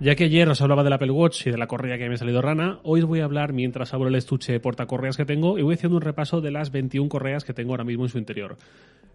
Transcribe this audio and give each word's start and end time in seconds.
Ya 0.00 0.14
que 0.14 0.24
ayer 0.24 0.48
os 0.48 0.62
hablaba 0.62 0.82
del 0.82 0.94
Apple 0.94 1.10
Watch 1.10 1.46
y 1.46 1.50
de 1.50 1.58
la 1.58 1.66
correa 1.66 1.98
que 1.98 2.08
me 2.08 2.14
ha 2.14 2.16
salido 2.16 2.40
rana, 2.40 2.80
hoy 2.84 3.02
os 3.02 3.06
voy 3.06 3.20
a 3.20 3.24
hablar 3.24 3.52
mientras 3.52 3.92
abro 3.92 4.08
el 4.08 4.14
estuche 4.14 4.50
de 4.50 4.58
portacorreas 4.58 5.18
que 5.18 5.26
tengo 5.26 5.58
y 5.58 5.62
voy 5.62 5.74
haciendo 5.74 5.96
un 5.96 6.02
repaso 6.02 6.40
de 6.40 6.50
las 6.50 6.72
21 6.72 7.10
correas 7.10 7.44
que 7.44 7.52
tengo 7.52 7.74
ahora 7.74 7.84
mismo 7.84 8.04
en 8.04 8.08
su 8.08 8.16
interior. 8.16 8.56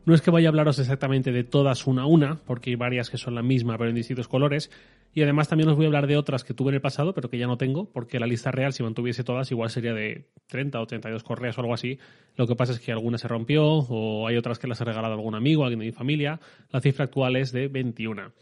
No 0.06 0.14
es 0.14 0.22
que 0.22 0.30
vaya 0.30 0.48
a 0.48 0.52
hablaros 0.52 0.78
exactamente 0.78 1.32
de 1.32 1.44
todas 1.44 1.88
una 1.88 2.04
a 2.04 2.06
una, 2.06 2.40
porque 2.46 2.70
hay 2.70 2.76
varias 2.76 3.10
que 3.10 3.18
son 3.18 3.34
la 3.34 3.42
misma 3.42 3.80
pero 3.80 3.90
en 3.90 3.96
distintos 3.96 4.28
colores, 4.28 4.70
y 5.12 5.24
además 5.24 5.50
también 5.50 5.70
os 5.70 5.76
voy 5.76 5.86
a 5.86 5.88
hablar 5.88 6.06
de 6.06 6.18
otras 6.18 6.44
que 6.44 6.54
tuve 6.54 6.70
en 6.70 6.76
el 6.76 6.82
pasado 6.82 7.16
pero 7.16 7.32
que 7.32 7.40
ya 7.40 7.48
no 7.48 7.58
tengo, 7.58 7.90
porque 7.92 8.20
la 8.20 8.28
lista 8.28 8.52
real 8.52 8.72
si 8.72 8.84
mantuviese 8.84 9.24
todas 9.24 9.50
igual 9.50 9.72
sería 9.72 9.96
de 9.96 10.28
30 10.50 10.80
o 10.80 10.86
32 10.86 11.24
correas 11.24 11.58
o 11.58 11.62
algo 11.62 11.74
así. 11.74 11.98
Lo 12.36 12.46
que 12.46 12.56
pasa 12.56 12.74
es 12.74 12.80
que 12.80 12.92
alguna 12.92 13.18
se 13.18 13.28
rompió 13.28 13.66
o 13.66 14.28
hay 14.28 14.38
otras 14.38 14.60
que 14.60 14.68
las 14.68 14.80
he 14.82 14.84
regalado 14.84 15.16
a 15.16 15.18
algún 15.18 15.34
amigo, 15.34 15.64
alguien 15.64 15.80
de 15.80 15.86
mi 15.88 15.92
familia. 15.92 16.40
La 16.72 16.80
cifra 16.80 17.06
actual 17.06 17.38
es 17.38 17.52
de 17.52 17.70
21. 17.70 18.34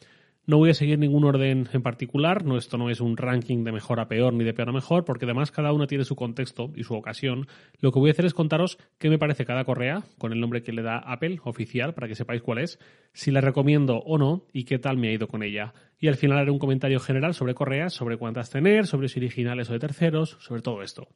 No 0.46 0.58
voy 0.58 0.72
a 0.72 0.74
seguir 0.74 1.00
ningún 1.00 1.24
orden 1.24 1.70
en 1.72 1.82
particular, 1.82 2.44
esto 2.58 2.78
no 2.78 2.90
es 2.90 3.00
un 3.00 3.16
ranking 3.16 3.64
de 3.64 3.72
mejor 3.72 4.02
a 4.02 4.10
peor 4.10 4.34
ni 4.34 4.44
de 4.44 4.54
peor 4.54 4.68
a 4.68 4.74
mejor, 4.74 5.06
porque 5.06 5.24
además 5.24 5.52
cada 5.52 5.72
una 5.72 5.88
tiene 5.88 6.04
su 6.04 6.18
contexto 6.18 6.70
y 6.76 6.84
su 6.84 6.96
ocasión. 6.96 7.48
Lo 7.80 7.94
que 7.94 8.00
voy 8.00 8.10
a 8.10 8.12
hacer 8.12 8.26
es 8.26 8.34
contaros 8.34 8.78
qué 8.98 9.10
me 9.10 9.18
parece 9.18 9.46
cada 9.46 9.64
correa, 9.64 10.04
con 10.18 10.34
el 10.34 10.42
nombre 10.42 10.62
que 10.62 10.74
le 10.74 10.82
da 10.82 10.98
Apple 10.98 11.40
oficial, 11.46 11.94
para 11.94 12.10
que 12.10 12.16
sepáis 12.16 12.42
cuál 12.42 12.58
es, 12.58 12.78
si 13.14 13.32
la 13.32 13.40
recomiendo 13.40 14.00
o 14.00 14.18
no 14.18 14.46
y 14.52 14.66
qué 14.66 14.80
tal 14.80 14.98
me 14.98 15.08
ha 15.08 15.14
ido 15.14 15.30
con 15.30 15.44
ella. 15.44 15.74
Y 15.98 16.10
al 16.10 16.16
final 16.16 16.38
haré 16.38 16.52
un 16.52 16.60
comentario 16.60 17.00
general 17.00 17.34
sobre 17.34 17.54
correas, 17.54 17.94
sobre 17.94 18.18
cuántas 18.18 18.50
tener, 18.50 18.86
sobre 18.86 19.08
si 19.08 19.22
originales 19.22 19.70
o 19.70 19.73
de 19.73 19.80
terceros, 19.80 20.36
sobre 20.42 20.62
todo 20.62 20.82
esto. 20.82 21.08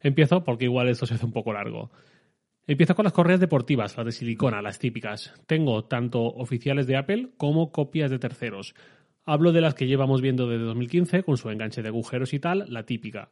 Empiezo 0.00 0.42
porque 0.42 0.64
igual 0.64 0.88
esto 0.88 1.04
se 1.04 1.14
hace 1.14 1.26
un 1.26 1.32
poco 1.32 1.52
largo. 1.52 1.90
Empiezo 2.68 2.94
con 2.94 3.04
las 3.04 3.14
correas 3.14 3.40
deportivas, 3.40 3.96
las 3.96 4.04
de 4.04 4.12
silicona, 4.12 4.60
las 4.60 4.78
típicas. 4.78 5.32
Tengo 5.46 5.86
tanto 5.86 6.22
oficiales 6.22 6.86
de 6.86 6.98
Apple 6.98 7.30
como 7.38 7.72
copias 7.72 8.10
de 8.10 8.18
terceros. 8.18 8.74
Hablo 9.24 9.52
de 9.52 9.62
las 9.62 9.72
que 9.72 9.86
llevamos 9.86 10.20
viendo 10.20 10.46
desde 10.46 10.64
2015, 10.64 11.22
con 11.22 11.38
su 11.38 11.48
enganche 11.48 11.80
de 11.80 11.88
agujeros 11.88 12.34
y 12.34 12.40
tal, 12.40 12.66
la 12.68 12.82
típica. 12.82 13.30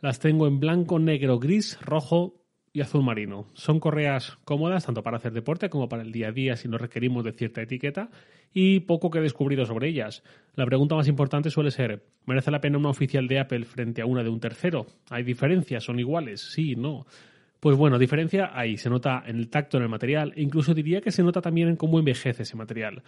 Las 0.00 0.20
tengo 0.20 0.46
en 0.46 0.58
blanco, 0.58 0.98
negro, 0.98 1.38
gris, 1.38 1.78
rojo 1.82 2.40
y 2.72 2.80
azul 2.80 3.02
marino. 3.02 3.50
Son 3.52 3.78
correas 3.78 4.38
cómodas 4.46 4.86
tanto 4.86 5.02
para 5.02 5.18
hacer 5.18 5.34
deporte 5.34 5.68
como 5.68 5.90
para 5.90 6.00
el 6.00 6.10
día 6.10 6.28
a 6.28 6.32
día 6.32 6.56
si 6.56 6.66
no 6.66 6.78
requerimos 6.78 7.24
de 7.24 7.32
cierta 7.32 7.60
etiqueta 7.60 8.08
y 8.54 8.80
poco 8.80 9.10
que 9.10 9.18
he 9.18 9.22
descubrido 9.22 9.66
sobre 9.66 9.88
ellas. 9.88 10.22
La 10.54 10.64
pregunta 10.64 10.94
más 10.94 11.08
importante 11.08 11.50
suele 11.50 11.72
ser, 11.72 12.06
¿merece 12.24 12.50
la 12.50 12.62
pena 12.62 12.78
una 12.78 12.88
oficial 12.88 13.28
de 13.28 13.38
Apple 13.38 13.66
frente 13.66 14.00
a 14.00 14.06
una 14.06 14.22
de 14.22 14.30
un 14.30 14.40
tercero? 14.40 14.86
¿Hay 15.10 15.24
diferencias? 15.24 15.84
¿Son 15.84 16.00
iguales? 16.00 16.40
Sí, 16.40 16.74
no. 16.74 17.04
Pues 17.60 17.76
bueno, 17.76 17.98
diferencia 17.98 18.50
ahí, 18.54 18.76
se 18.76 18.88
nota 18.88 19.22
en 19.26 19.36
el 19.36 19.48
tacto 19.48 19.76
en 19.76 19.82
el 19.82 19.88
material 19.88 20.32
e 20.36 20.42
incluso 20.42 20.74
diría 20.74 21.00
que 21.00 21.10
se 21.10 21.22
nota 21.22 21.40
también 21.40 21.68
en 21.68 21.76
cómo 21.76 21.98
envejece 21.98 22.42
ese 22.42 22.56
material. 22.56 23.02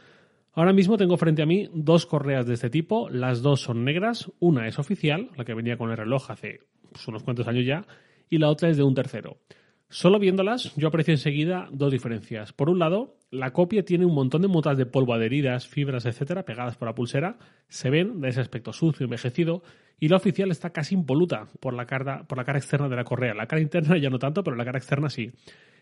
Ahora 0.52 0.72
mismo 0.72 0.96
tengo 0.96 1.16
frente 1.16 1.42
a 1.42 1.46
mí 1.46 1.68
dos 1.72 2.06
correas 2.06 2.46
de 2.46 2.54
este 2.54 2.70
tipo, 2.70 3.08
las 3.08 3.42
dos 3.42 3.60
son 3.60 3.84
negras, 3.84 4.30
una 4.40 4.66
es 4.66 4.80
oficial, 4.80 5.30
la 5.36 5.44
que 5.44 5.54
venía 5.54 5.76
con 5.76 5.90
el 5.90 5.96
reloj 5.96 6.30
hace 6.30 6.60
pues, 6.90 7.06
unos 7.06 7.22
cuantos 7.22 7.46
años 7.46 7.64
ya, 7.64 7.86
y 8.28 8.38
la 8.38 8.48
otra 8.48 8.68
es 8.68 8.76
de 8.76 8.82
un 8.82 8.94
tercero. 8.94 9.38
Solo 9.88 10.18
viéndolas, 10.20 10.74
yo 10.76 10.88
aprecio 10.88 11.12
enseguida 11.12 11.68
dos 11.72 11.90
diferencias. 11.90 12.52
Por 12.52 12.70
un 12.70 12.78
lado, 12.78 13.16
la 13.32 13.52
copia 13.52 13.84
tiene 13.84 14.06
un 14.06 14.14
montón 14.14 14.42
de 14.42 14.48
motas 14.48 14.78
de 14.78 14.86
polvo 14.86 15.14
adheridas, 15.14 15.66
fibras, 15.66 16.06
etcétera, 16.06 16.44
pegadas 16.44 16.76
por 16.76 16.86
la 16.86 16.94
pulsera. 16.94 17.38
Se 17.68 17.90
ven 17.90 18.20
de 18.20 18.28
ese 18.28 18.40
aspecto 18.40 18.72
sucio, 18.72 19.04
envejecido. 19.04 19.64
Y 20.00 20.08
la 20.08 20.16
oficial 20.16 20.50
está 20.50 20.70
casi 20.70 20.94
impoluta 20.94 21.46
por 21.60 21.74
la, 21.74 21.86
cara, 21.86 22.24
por 22.26 22.38
la 22.38 22.44
cara 22.44 22.58
externa 22.58 22.88
de 22.88 22.96
la 22.96 23.04
correa. 23.04 23.34
La 23.34 23.46
cara 23.46 23.60
interna 23.60 23.98
ya 23.98 24.08
no 24.08 24.18
tanto, 24.18 24.42
pero 24.42 24.56
la 24.56 24.64
cara 24.64 24.78
externa 24.78 25.10
sí. 25.10 25.30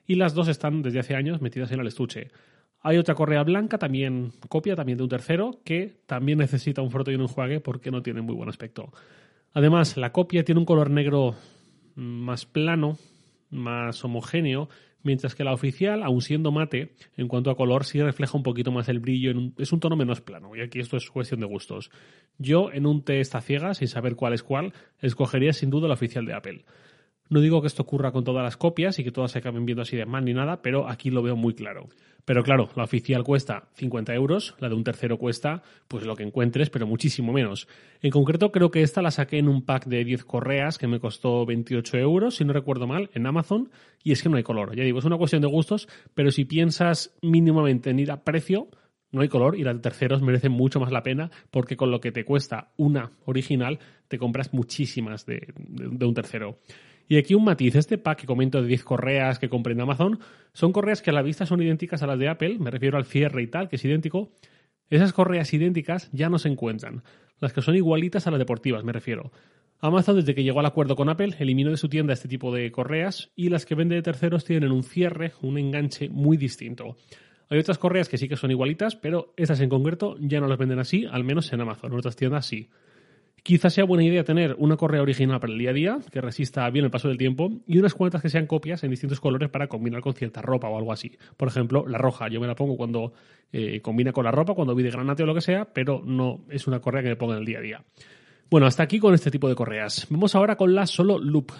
Y 0.06 0.16
las 0.16 0.34
dos 0.34 0.48
están 0.48 0.82
desde 0.82 0.98
hace 0.98 1.14
años 1.14 1.40
metidas 1.40 1.70
en 1.70 1.78
el 1.78 1.86
estuche. 1.86 2.32
Hay 2.80 2.98
otra 2.98 3.14
correa 3.14 3.44
blanca, 3.44 3.78
también 3.78 4.32
copia, 4.48 4.74
también 4.74 4.98
de 4.98 5.04
un 5.04 5.08
tercero, 5.08 5.60
que 5.64 6.00
también 6.06 6.38
necesita 6.38 6.82
un 6.82 6.90
froto 6.90 7.12
y 7.12 7.14
un 7.14 7.22
enjuague 7.22 7.60
porque 7.60 7.92
no 7.92 8.02
tiene 8.02 8.20
muy 8.20 8.34
buen 8.34 8.48
aspecto. 8.48 8.92
Además, 9.52 9.96
la 9.96 10.10
copia 10.10 10.44
tiene 10.44 10.60
un 10.60 10.66
color 10.66 10.90
negro 10.90 11.36
más 11.94 12.44
plano, 12.44 12.98
más 13.50 14.04
homogéneo, 14.04 14.68
mientras 15.02 15.34
que 15.34 15.44
la 15.44 15.52
oficial, 15.52 16.02
aun 16.02 16.20
siendo 16.20 16.52
mate, 16.52 16.94
en 17.16 17.28
cuanto 17.28 17.50
a 17.50 17.56
color, 17.56 17.84
sí 17.84 18.02
refleja 18.02 18.36
un 18.36 18.42
poquito 18.42 18.72
más 18.72 18.88
el 18.88 19.00
brillo, 19.00 19.32
es 19.58 19.72
un 19.72 19.80
tono 19.80 19.96
menos 19.96 20.20
plano, 20.20 20.54
y 20.56 20.60
aquí 20.60 20.80
esto 20.80 20.96
es 20.96 21.10
cuestión 21.10 21.40
de 21.40 21.46
gustos. 21.46 21.90
Yo, 22.38 22.70
en 22.72 22.86
un 22.86 23.02
test 23.02 23.34
a 23.34 23.40
ciega, 23.40 23.74
sin 23.74 23.88
saber 23.88 24.16
cuál 24.16 24.34
es 24.34 24.42
cuál, 24.42 24.72
escogería 25.00 25.52
sin 25.52 25.70
duda 25.70 25.88
la 25.88 25.94
oficial 25.94 26.24
de 26.26 26.34
Apple. 26.34 26.64
No 27.30 27.40
digo 27.40 27.60
que 27.60 27.66
esto 27.66 27.82
ocurra 27.82 28.12
con 28.12 28.24
todas 28.24 28.42
las 28.42 28.56
copias 28.56 28.98
y 28.98 29.04
que 29.04 29.12
todas 29.12 29.32
se 29.32 29.38
acaben 29.38 29.66
viendo 29.66 29.82
así 29.82 29.96
de 29.96 30.06
mal 30.06 30.24
ni 30.24 30.32
nada, 30.32 30.62
pero 30.62 30.88
aquí 30.88 31.10
lo 31.10 31.22
veo 31.22 31.36
muy 31.36 31.54
claro. 31.54 31.88
Pero 32.24 32.42
claro, 32.42 32.68
la 32.76 32.84
oficial 32.84 33.24
cuesta 33.24 33.68
50 33.74 34.14
euros, 34.14 34.54
la 34.58 34.68
de 34.68 34.74
un 34.74 34.84
tercero 34.84 35.16
cuesta 35.16 35.62
pues 35.88 36.04
lo 36.04 36.14
que 36.14 36.24
encuentres, 36.24 36.68
pero 36.68 36.86
muchísimo 36.86 37.32
menos. 37.32 37.68
En 38.02 38.10
concreto 38.10 38.52
creo 38.52 38.70
que 38.70 38.82
esta 38.82 39.00
la 39.00 39.10
saqué 39.10 39.38
en 39.38 39.48
un 39.48 39.62
pack 39.62 39.86
de 39.86 40.04
10 40.04 40.24
correas 40.24 40.76
que 40.76 40.86
me 40.86 41.00
costó 41.00 41.46
28 41.46 41.96
euros, 41.96 42.36
si 42.36 42.44
no 42.44 42.52
recuerdo 42.52 42.86
mal, 42.86 43.08
en 43.14 43.26
Amazon, 43.26 43.70
y 44.04 44.12
es 44.12 44.22
que 44.22 44.28
no 44.28 44.36
hay 44.36 44.42
color. 44.42 44.76
Ya 44.76 44.84
digo, 44.84 44.98
es 44.98 45.06
una 45.06 45.16
cuestión 45.16 45.40
de 45.40 45.48
gustos, 45.48 45.88
pero 46.14 46.30
si 46.30 46.44
piensas 46.44 47.16
mínimamente 47.22 47.88
en 47.88 47.98
ir 47.98 48.10
a 48.10 48.24
precio, 48.24 48.68
no 49.10 49.22
hay 49.22 49.28
color 49.28 49.56
y 49.56 49.64
las 49.64 49.76
de 49.76 49.80
terceros 49.80 50.20
merecen 50.20 50.52
mucho 50.52 50.80
más 50.80 50.92
la 50.92 51.02
pena 51.02 51.30
porque 51.50 51.78
con 51.78 51.90
lo 51.90 52.00
que 52.00 52.12
te 52.12 52.26
cuesta 52.26 52.72
una 52.76 53.10
original 53.24 53.78
te 54.06 54.18
compras 54.18 54.52
muchísimas 54.52 55.24
de, 55.24 55.48
de 55.56 56.04
un 56.04 56.12
tercero. 56.12 56.58
Y 57.08 57.16
aquí 57.16 57.34
un 57.34 57.44
matiz, 57.44 57.74
este 57.74 57.96
pack 57.96 58.20
que 58.20 58.26
comento 58.26 58.60
de 58.60 58.68
10 58.68 58.84
correas 58.84 59.38
que 59.38 59.48
compré 59.48 59.72
en 59.72 59.80
Amazon, 59.80 60.20
son 60.52 60.72
correas 60.72 61.00
que 61.00 61.08
a 61.10 61.14
la 61.14 61.22
vista 61.22 61.46
son 61.46 61.62
idénticas 61.62 62.02
a 62.02 62.06
las 62.06 62.18
de 62.18 62.28
Apple, 62.28 62.58
me 62.58 62.70
refiero 62.70 62.98
al 62.98 63.06
cierre 63.06 63.42
y 63.42 63.46
tal, 63.46 63.68
que 63.68 63.76
es 63.76 63.84
idéntico. 63.84 64.30
Esas 64.90 65.14
correas 65.14 65.52
idénticas 65.54 66.10
ya 66.12 66.28
no 66.28 66.38
se 66.38 66.48
encuentran. 66.48 67.02
Las 67.40 67.54
que 67.54 67.62
son 67.62 67.76
igualitas 67.76 68.26
a 68.26 68.30
las 68.30 68.38
deportivas, 68.38 68.84
me 68.84 68.92
refiero. 68.92 69.32
Amazon, 69.80 70.16
desde 70.16 70.34
que 70.34 70.42
llegó 70.42 70.60
al 70.60 70.66
acuerdo 70.66 70.96
con 70.96 71.08
Apple, 71.08 71.36
eliminó 71.38 71.70
de 71.70 71.76
su 71.76 71.88
tienda 71.88 72.12
este 72.12 72.28
tipo 72.28 72.52
de 72.52 72.70
correas 72.72 73.30
y 73.36 73.48
las 73.48 73.64
que 73.64 73.74
vende 73.74 73.94
de 73.94 74.02
terceros 74.02 74.44
tienen 74.44 74.72
un 74.72 74.82
cierre, 74.82 75.32
un 75.40 75.56
enganche 75.56 76.08
muy 76.10 76.36
distinto. 76.36 76.96
Hay 77.48 77.58
otras 77.58 77.78
correas 77.78 78.08
que 78.08 78.18
sí 78.18 78.28
que 78.28 78.36
son 78.36 78.50
igualitas, 78.50 78.96
pero 78.96 79.32
estas 79.36 79.60
en 79.60 79.70
concreto 79.70 80.16
ya 80.20 80.40
no 80.40 80.48
las 80.48 80.58
venden 80.58 80.80
así, 80.80 81.06
al 81.10 81.24
menos 81.24 81.50
en 81.52 81.60
Amazon. 81.60 81.92
En 81.92 81.98
otras 81.98 82.16
tiendas 82.16 82.44
sí. 82.44 82.68
Quizás 83.42 83.72
sea 83.72 83.84
buena 83.84 84.04
idea 84.04 84.24
tener 84.24 84.54
una 84.58 84.76
correa 84.76 85.00
original 85.00 85.40
para 85.40 85.52
el 85.52 85.58
día 85.58 85.70
a 85.70 85.72
día, 85.72 85.98
que 86.12 86.20
resista 86.20 86.68
bien 86.70 86.84
el 86.84 86.90
paso 86.90 87.08
del 87.08 87.18
tiempo, 87.18 87.50
y 87.66 87.78
unas 87.78 87.94
cuantas 87.94 88.20
que 88.20 88.28
sean 88.28 88.46
copias 88.46 88.82
en 88.84 88.90
distintos 88.90 89.20
colores 89.20 89.48
para 89.48 89.68
combinar 89.68 90.00
con 90.00 90.14
cierta 90.14 90.42
ropa 90.42 90.68
o 90.68 90.76
algo 90.76 90.92
así. 90.92 91.12
Por 91.36 91.48
ejemplo, 91.48 91.86
la 91.86 91.98
roja, 91.98 92.28
yo 92.28 92.40
me 92.40 92.46
la 92.46 92.54
pongo 92.54 92.76
cuando 92.76 93.12
eh, 93.52 93.80
combina 93.80 94.12
con 94.12 94.24
la 94.24 94.30
ropa, 94.30 94.54
cuando 94.54 94.74
voy 94.74 94.82
de 94.82 94.90
granate 94.90 95.22
o 95.22 95.26
lo 95.26 95.34
que 95.34 95.40
sea, 95.40 95.64
pero 95.72 96.02
no 96.04 96.44
es 96.50 96.66
una 96.66 96.80
correa 96.80 97.02
que 97.02 97.08
me 97.10 97.16
ponga 97.16 97.34
en 97.34 97.40
el 97.40 97.46
día 97.46 97.58
a 97.58 97.62
día. 97.62 97.84
Bueno, 98.50 98.66
hasta 98.66 98.82
aquí 98.82 98.98
con 98.98 99.14
este 99.14 99.30
tipo 99.30 99.48
de 99.48 99.54
correas. 99.54 100.06
Vamos 100.10 100.34
ahora 100.34 100.56
con 100.56 100.74
las 100.74 100.90
solo 100.90 101.18
loop. 101.18 101.52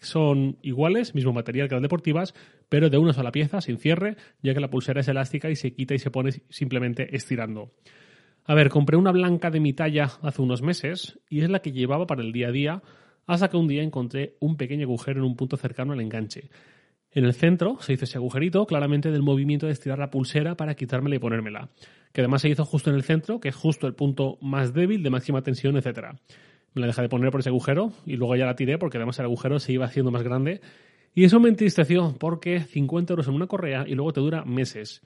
Son 0.00 0.58
iguales, 0.62 1.14
mismo 1.14 1.32
material 1.32 1.68
que 1.68 1.74
las 1.74 1.82
deportivas, 1.82 2.34
pero 2.68 2.90
de 2.90 2.98
una 2.98 3.12
sola 3.12 3.32
pieza, 3.32 3.60
sin 3.60 3.78
cierre, 3.78 4.16
ya 4.42 4.52
que 4.52 4.60
la 4.60 4.68
pulsera 4.68 5.00
es 5.00 5.08
elástica 5.08 5.50
y 5.50 5.56
se 5.56 5.72
quita 5.72 5.94
y 5.94 5.98
se 5.98 6.10
pone 6.10 6.32
simplemente 6.48 7.14
estirando. 7.14 7.72
A 8.46 8.54
ver, 8.54 8.68
compré 8.68 8.98
una 8.98 9.10
blanca 9.10 9.50
de 9.50 9.58
mi 9.58 9.72
talla 9.72 10.10
hace 10.20 10.42
unos 10.42 10.60
meses 10.60 11.18
y 11.30 11.40
es 11.40 11.48
la 11.48 11.60
que 11.60 11.72
llevaba 11.72 12.06
para 12.06 12.22
el 12.22 12.32
día 12.32 12.48
a 12.48 12.52
día 12.52 12.82
hasta 13.26 13.48
que 13.48 13.56
un 13.56 13.68
día 13.68 13.82
encontré 13.82 14.36
un 14.40 14.56
pequeño 14.58 14.84
agujero 14.84 15.20
en 15.20 15.26
un 15.26 15.34
punto 15.34 15.56
cercano 15.56 15.94
al 15.94 16.00
enganche. 16.00 16.50
En 17.10 17.24
el 17.24 17.32
centro 17.32 17.78
se 17.80 17.94
hizo 17.94 18.04
ese 18.04 18.18
agujerito 18.18 18.66
claramente 18.66 19.10
del 19.10 19.22
movimiento 19.22 19.66
de 19.66 19.72
estirar 19.72 19.98
la 19.98 20.10
pulsera 20.10 20.56
para 20.56 20.74
quitármela 20.74 21.16
y 21.16 21.20
ponérmela, 21.20 21.70
que 22.12 22.20
además 22.20 22.42
se 22.42 22.50
hizo 22.50 22.66
justo 22.66 22.90
en 22.90 22.96
el 22.96 23.02
centro, 23.02 23.40
que 23.40 23.48
es 23.48 23.54
justo 23.56 23.86
el 23.86 23.94
punto 23.94 24.36
más 24.42 24.74
débil 24.74 25.02
de 25.02 25.10
máxima 25.10 25.40
tensión, 25.40 25.78
etc. 25.78 26.16
Me 26.74 26.82
la 26.82 26.88
dejé 26.88 27.00
de 27.00 27.08
poner 27.08 27.30
por 27.30 27.40
ese 27.40 27.48
agujero 27.48 27.92
y 28.04 28.16
luego 28.16 28.36
ya 28.36 28.44
la 28.44 28.56
tiré 28.56 28.76
porque 28.76 28.98
además 28.98 29.18
el 29.20 29.24
agujero 29.24 29.58
se 29.58 29.72
iba 29.72 29.86
haciendo 29.86 30.10
más 30.10 30.22
grande 30.22 30.60
y 31.14 31.24
eso 31.24 31.40
me 31.40 31.48
entristeció 31.48 32.14
porque 32.18 32.60
50 32.60 33.12
euros 33.12 33.28
en 33.28 33.34
una 33.34 33.46
correa 33.46 33.84
y 33.86 33.94
luego 33.94 34.12
te 34.12 34.20
dura 34.20 34.44
meses. 34.44 35.00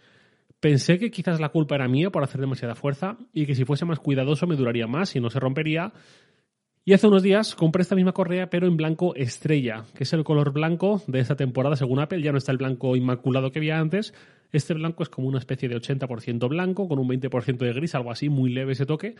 Pensé 0.61 0.99
que 0.99 1.11
quizás 1.11 1.41
la 1.41 1.51
culpa 1.51 1.77
era 1.77 1.87
mía 1.87 2.11
por 2.11 2.25
hacer 2.25 2.41
demasiada 2.41 2.75
fuerza 2.75 3.17
y 3.33 3.47
que 3.47 3.55
si 3.55 3.65
fuese 3.65 3.85
más 3.85 4.01
cuidadoso 4.01 4.47
me 4.47 4.57
duraría 4.57 4.87
más 4.87 5.15
y 5.15 5.21
no 5.21 5.31
se 5.31 5.39
rompería. 5.39 5.93
Y 6.85 6.95
hace 6.95 7.07
unos 7.07 7.23
días 7.23 7.55
compré 7.55 7.83
esta 7.83 7.95
misma 7.95 8.13
correa 8.13 8.51
pero 8.51 8.67
en 8.67 8.77
blanco 8.77 9.15
estrella, 9.15 9.85
que 9.95 10.05
es 10.05 10.13
el 10.15 10.25
color 10.25 10.53
blanco 10.53 11.03
de 11.07 11.21
esta 11.21 11.37
temporada 11.37 11.77
según 11.77 12.01
Apple. 12.01 12.23
Ya 12.23 12.33
no 12.33 12.39
está 12.39 12.51
el 12.51 12.59
blanco 12.59 12.97
inmaculado 12.97 13.53
que 13.53 13.61
había 13.61 13.79
antes. 13.79 14.15
Este 14.51 14.75
blanco 14.75 15.03
es 15.03 15.09
como 15.11 15.29
una 15.29 15.39
especie 15.39 15.69
de 15.69 15.77
80% 15.77 16.49
blanco 16.49 16.89
con 16.89 16.99
un 16.99 17.09
20% 17.09 17.59
de 17.59 17.73
gris, 17.73 17.95
algo 17.95 18.11
así, 18.11 18.29
muy 18.29 18.51
leve 18.51 18.73
ese 18.73 18.87
toque. 18.87 19.15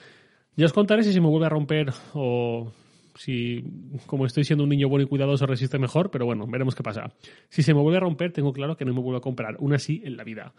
Ya 0.57 0.67
os 0.67 0.73
contaré 0.73 1.05
si 1.05 1.13
se 1.13 1.21
me 1.21 1.29
vuelve 1.29 1.47
a 1.47 1.51
romper 1.51 1.93
o 2.15 2.73
si, 3.15 3.65
como 4.07 4.27
estoy 4.27 4.45
siendo 4.45 4.65
un 4.65 4.71
niño 4.71 4.89
bueno 4.89 5.05
y 5.05 5.09
cuidadoso, 5.09 5.47
resiste 5.47 5.79
mejor, 5.79 6.11
pero 6.11 6.25
bueno, 6.25 6.47
veremos 6.49 6.75
qué 6.75 6.83
pasa. 6.83 7.13
Si 7.49 7.63
se 7.63 7.75
me 7.75 7.81
vuelve 7.81 7.99
a 7.99 8.01
romper, 8.01 8.33
tengo 8.33 8.53
claro 8.53 8.77
que 8.77 8.85
no 8.85 8.95
me 8.95 9.01
vuelvo 9.01 9.19
a 9.19 9.21
comprar 9.21 9.57
una 9.59 9.77
así 9.77 10.01
en 10.05 10.17
la 10.17 10.25
vida. 10.25 10.55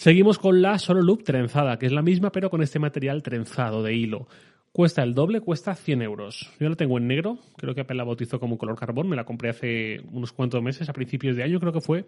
Seguimos 0.00 0.38
con 0.38 0.62
la 0.62 0.78
Solo 0.78 1.02
Loop 1.02 1.24
trenzada, 1.24 1.78
que 1.78 1.84
es 1.84 1.92
la 1.92 2.00
misma 2.00 2.32
pero 2.32 2.48
con 2.48 2.62
este 2.62 2.78
material 2.78 3.22
trenzado 3.22 3.82
de 3.82 3.94
hilo. 3.94 4.28
Cuesta 4.72 5.02
el 5.02 5.12
doble, 5.12 5.42
cuesta 5.42 5.74
100 5.74 6.00
euros. 6.00 6.50
Yo 6.58 6.70
la 6.70 6.74
tengo 6.74 6.96
en 6.96 7.06
negro, 7.06 7.36
creo 7.58 7.74
que 7.74 7.82
Apple 7.82 7.98
la 7.98 8.04
bautizó 8.04 8.40
como 8.40 8.56
color 8.56 8.78
carbón, 8.78 9.10
me 9.10 9.16
la 9.16 9.26
compré 9.26 9.50
hace 9.50 10.00
unos 10.10 10.32
cuantos 10.32 10.62
meses, 10.62 10.88
a 10.88 10.94
principios 10.94 11.36
de 11.36 11.42
año 11.42 11.60
creo 11.60 11.74
que 11.74 11.82
fue. 11.82 12.06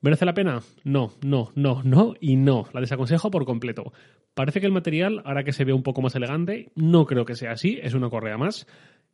¿Merece 0.00 0.24
la 0.24 0.32
pena? 0.32 0.62
No, 0.84 1.12
no, 1.22 1.52
no, 1.54 1.82
no 1.84 2.14
y 2.18 2.36
no. 2.36 2.66
La 2.72 2.80
desaconsejo 2.80 3.30
por 3.30 3.44
completo. 3.44 3.92
Parece 4.32 4.60
que 4.60 4.66
el 4.66 4.72
material 4.72 5.20
hará 5.26 5.44
que 5.44 5.52
se 5.52 5.66
vea 5.66 5.74
un 5.74 5.82
poco 5.82 6.00
más 6.00 6.14
elegante. 6.14 6.70
No 6.76 7.04
creo 7.04 7.26
que 7.26 7.34
sea 7.34 7.50
así, 7.50 7.78
es 7.82 7.92
una 7.92 8.08
correa 8.08 8.38
más. 8.38 8.66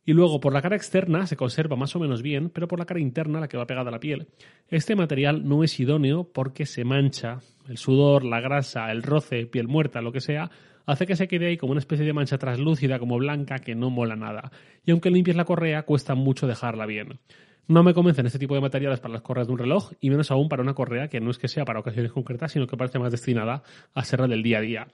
Y 0.07 0.13
luego, 0.13 0.39
por 0.39 0.53
la 0.53 0.61
cara 0.61 0.75
externa 0.75 1.25
se 1.25 1.35
conserva 1.35 1.75
más 1.75 1.95
o 1.95 1.99
menos 1.99 2.21
bien, 2.21 2.51
pero 2.51 2.67
por 2.67 2.77
la 2.77 2.85
cara 2.85 2.99
interna, 2.99 3.39
la 3.39 3.47
que 3.47 3.57
va 3.57 3.65
pegada 3.65 3.89
a 3.89 3.91
la 3.91 3.99
piel, 3.99 4.27
este 4.69 4.95
material 4.95 5.47
no 5.47 5.63
es 5.63 5.79
idóneo 5.79 6.29
porque 6.31 6.67
se 6.67 6.83
mancha. 6.85 7.39
El 7.67 7.77
sudor, 7.77 8.23
la 8.23 8.39
grasa, 8.39 8.91
el 8.91 9.01
roce, 9.01 9.47
piel 9.47 9.67
muerta, 9.67 10.01
lo 10.01 10.11
que 10.11 10.21
sea, 10.21 10.51
hace 10.85 11.07
que 11.07 11.15
se 11.15 11.27
quede 11.27 11.47
ahí 11.47 11.57
como 11.57 11.71
una 11.71 11.79
especie 11.79 12.05
de 12.05 12.13
mancha 12.13 12.37
translúcida, 12.37 12.99
como 12.99 13.17
blanca, 13.17 13.57
que 13.57 13.73
no 13.73 13.89
mola 13.89 14.15
nada. 14.15 14.51
Y 14.85 14.91
aunque 14.91 15.09
limpies 15.09 15.35
la 15.35 15.45
correa, 15.45 15.83
cuesta 15.83 16.13
mucho 16.13 16.45
dejarla 16.45 16.85
bien. 16.85 17.19
No 17.67 17.81
me 17.81 17.95
convencen 17.95 18.27
este 18.27 18.37
tipo 18.37 18.53
de 18.53 18.61
materiales 18.61 18.99
para 18.99 19.15
las 19.15 19.23
correas 19.23 19.47
de 19.47 19.53
un 19.53 19.59
reloj 19.59 19.91
y 19.99 20.11
menos 20.11 20.29
aún 20.29 20.49
para 20.49 20.61
una 20.61 20.75
correa 20.75 21.07
que 21.07 21.19
no 21.19 21.31
es 21.31 21.39
que 21.39 21.47
sea 21.47 21.65
para 21.65 21.79
ocasiones 21.79 22.11
concretas, 22.11 22.51
sino 22.51 22.67
que 22.67 22.77
parece 22.77 22.99
más 22.99 23.11
destinada 23.11 23.63
a 23.95 24.05
ser 24.05 24.21
del 24.21 24.43
día 24.43 24.59
a 24.59 24.61
día. 24.61 24.87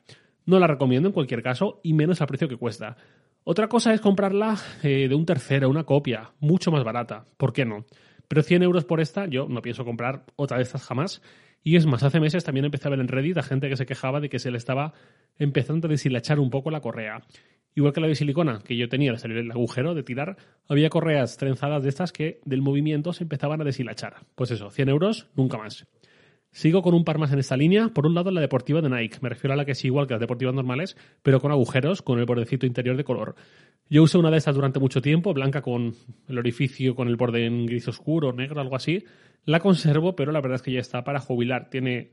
No 0.46 0.58
la 0.58 0.68
recomiendo 0.68 1.10
en 1.10 1.14
cualquier 1.14 1.44
caso 1.44 1.82
y 1.84 1.94
menos 1.94 2.22
al 2.22 2.28
precio 2.28 2.48
que 2.48 2.56
cuesta. 2.56 2.96
Otra 3.44 3.68
cosa 3.68 3.92
es 3.94 4.02
comprarla 4.02 4.56
eh, 4.84 5.08
de 5.10 5.16
un 5.16 5.26
tercero, 5.26 5.68
una 5.68 5.84
copia, 5.84 6.32
mucho 6.40 6.72
más 6.72 6.84
barata. 6.84 7.26
¿Por 7.38 7.54
qué 7.54 7.66
no? 7.66 7.86
Pero 8.28 8.44
100 8.44 8.62
euros 8.62 8.86
por 8.86 9.02
esta, 9.02 9.26
yo 9.26 9.48
no 9.50 9.64
pienso 9.64 9.84
comprar 9.84 10.26
otra 10.36 10.58
de 10.58 10.64
estas 10.64 10.84
jamás. 10.84 11.24
Y 11.64 11.76
es 11.76 11.88
más, 11.88 12.04
hace 12.04 12.20
meses 12.20 12.44
también 12.44 12.66
empecé 12.66 12.88
a 12.88 12.92
ver 12.92 13.00
en 13.00 13.08
Reddit 13.08 13.38
a 13.38 13.44
gente 13.44 13.68
que 13.68 13.76
se 13.76 13.88
quejaba 13.88 14.20
de 14.20 14.30
que 14.30 14.38
se 14.38 14.52
le 14.52 14.58
estaba 14.58 14.94
empezando 15.40 15.88
a 15.88 15.90
deshilachar 15.90 16.40
un 16.40 16.52
poco 16.52 16.70
la 16.70 16.82
correa. 16.82 17.24
Igual 17.74 17.94
que 17.94 18.02
la 18.02 18.08
de 18.08 18.16
silicona 18.16 18.60
que 18.64 18.78
yo 18.78 18.90
tenía 18.90 19.12
al 19.12 19.18
salir 19.18 19.38
el 19.38 19.52
agujero 19.52 19.96
de 19.96 20.04
tirar, 20.04 20.38
había 20.68 20.90
correas 20.90 21.38
trenzadas 21.38 21.82
de 21.82 21.90
estas 21.90 22.12
que 22.12 22.42
del 22.46 22.62
movimiento 22.62 23.12
se 23.12 23.24
empezaban 23.24 23.60
a 23.62 23.64
deshilachar. 23.64 24.18
Pues 24.36 24.52
eso, 24.52 24.70
100 24.70 24.90
euros, 24.90 25.28
nunca 25.36 25.58
más. 25.58 25.88
Sigo 26.52 26.82
con 26.82 26.94
un 26.94 27.06
par 27.06 27.18
más 27.18 27.32
en 27.32 27.40
esta 27.40 27.56
línea. 27.56 27.90
Por 27.90 28.06
un 28.06 28.14
lado, 28.14 28.30
la 28.30 28.42
deportiva 28.42 28.82
de 28.82 28.90
Nike. 28.90 29.20
Me 29.22 29.30
refiero 29.30 29.54
a 29.54 29.56
la 29.56 29.64
que 29.64 29.72
es 29.72 29.86
igual 29.86 30.06
que 30.06 30.14
las 30.14 30.20
deportivas 30.20 30.54
normales, 30.54 30.98
pero 31.24 31.40
con 31.40 31.52
agujeros, 31.52 32.02
con 32.02 32.20
el 32.20 32.26
bordecito 32.26 32.66
interior 32.66 32.98
de 32.98 33.06
color. 33.06 33.36
Yo 33.90 34.04
usé 34.04 34.18
una 34.18 34.30
de 34.30 34.38
estas 34.38 34.56
durante 34.56 34.80
mucho 34.80 35.02
tiempo, 35.02 35.34
blanca 35.34 35.62
con 35.62 35.96
el 36.28 36.38
orificio, 36.38 36.94
con 36.94 37.08
el 37.08 37.16
borde 37.16 37.46
en 37.46 37.66
gris 37.66 37.88
oscuro, 37.88 38.34
negro, 38.34 38.60
algo 38.60 38.76
así. 38.76 39.06
La 39.46 39.60
conservo, 39.60 40.16
pero 40.16 40.34
la 40.34 40.42
verdad 40.42 40.56
es 40.56 40.62
que 40.62 40.74
ya 40.74 40.82
está 40.82 41.04
para 41.06 41.22
jubilar. 41.22 41.70
Tiene 41.70 42.12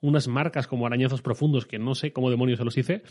unas 0.00 0.28
marcas 0.28 0.66
como 0.66 0.86
arañazos 0.86 1.20
profundos 1.20 1.66
que 1.66 1.78
no 1.78 1.94
sé 1.94 2.12
cómo 2.12 2.30
demonios 2.30 2.58
se 2.58 2.64
los 2.64 2.76
hice. 2.78 3.02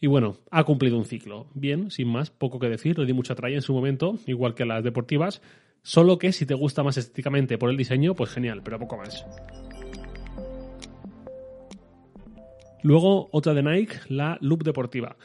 Y 0.00 0.06
bueno, 0.06 0.36
ha 0.50 0.64
cumplido 0.64 0.98
un 0.98 1.06
ciclo. 1.06 1.48
Bien, 1.54 1.90
sin 1.90 2.08
más, 2.08 2.30
poco 2.30 2.58
que 2.58 2.68
decir, 2.68 2.98
le 2.98 3.06
di 3.06 3.12
mucha 3.14 3.34
tralla 3.34 3.56
en 3.56 3.62
su 3.62 3.72
momento, 3.72 4.18
igual 4.26 4.54
que 4.54 4.64
las 4.64 4.84
deportivas, 4.84 5.40
solo 5.82 6.18
que 6.18 6.32
si 6.32 6.46
te 6.46 6.54
gusta 6.54 6.82
más 6.82 6.96
estéticamente 6.98 7.58
por 7.58 7.70
el 7.70 7.76
diseño, 7.76 8.14
pues 8.14 8.30
genial, 8.30 8.62
pero 8.62 8.78
poco 8.78 8.96
más. 8.96 9.26
Luego 12.82 13.28
otra 13.32 13.54
de 13.54 13.62
Nike, 13.62 13.96
la 14.08 14.38
Loop 14.40 14.62
Deportiva. 14.62 15.16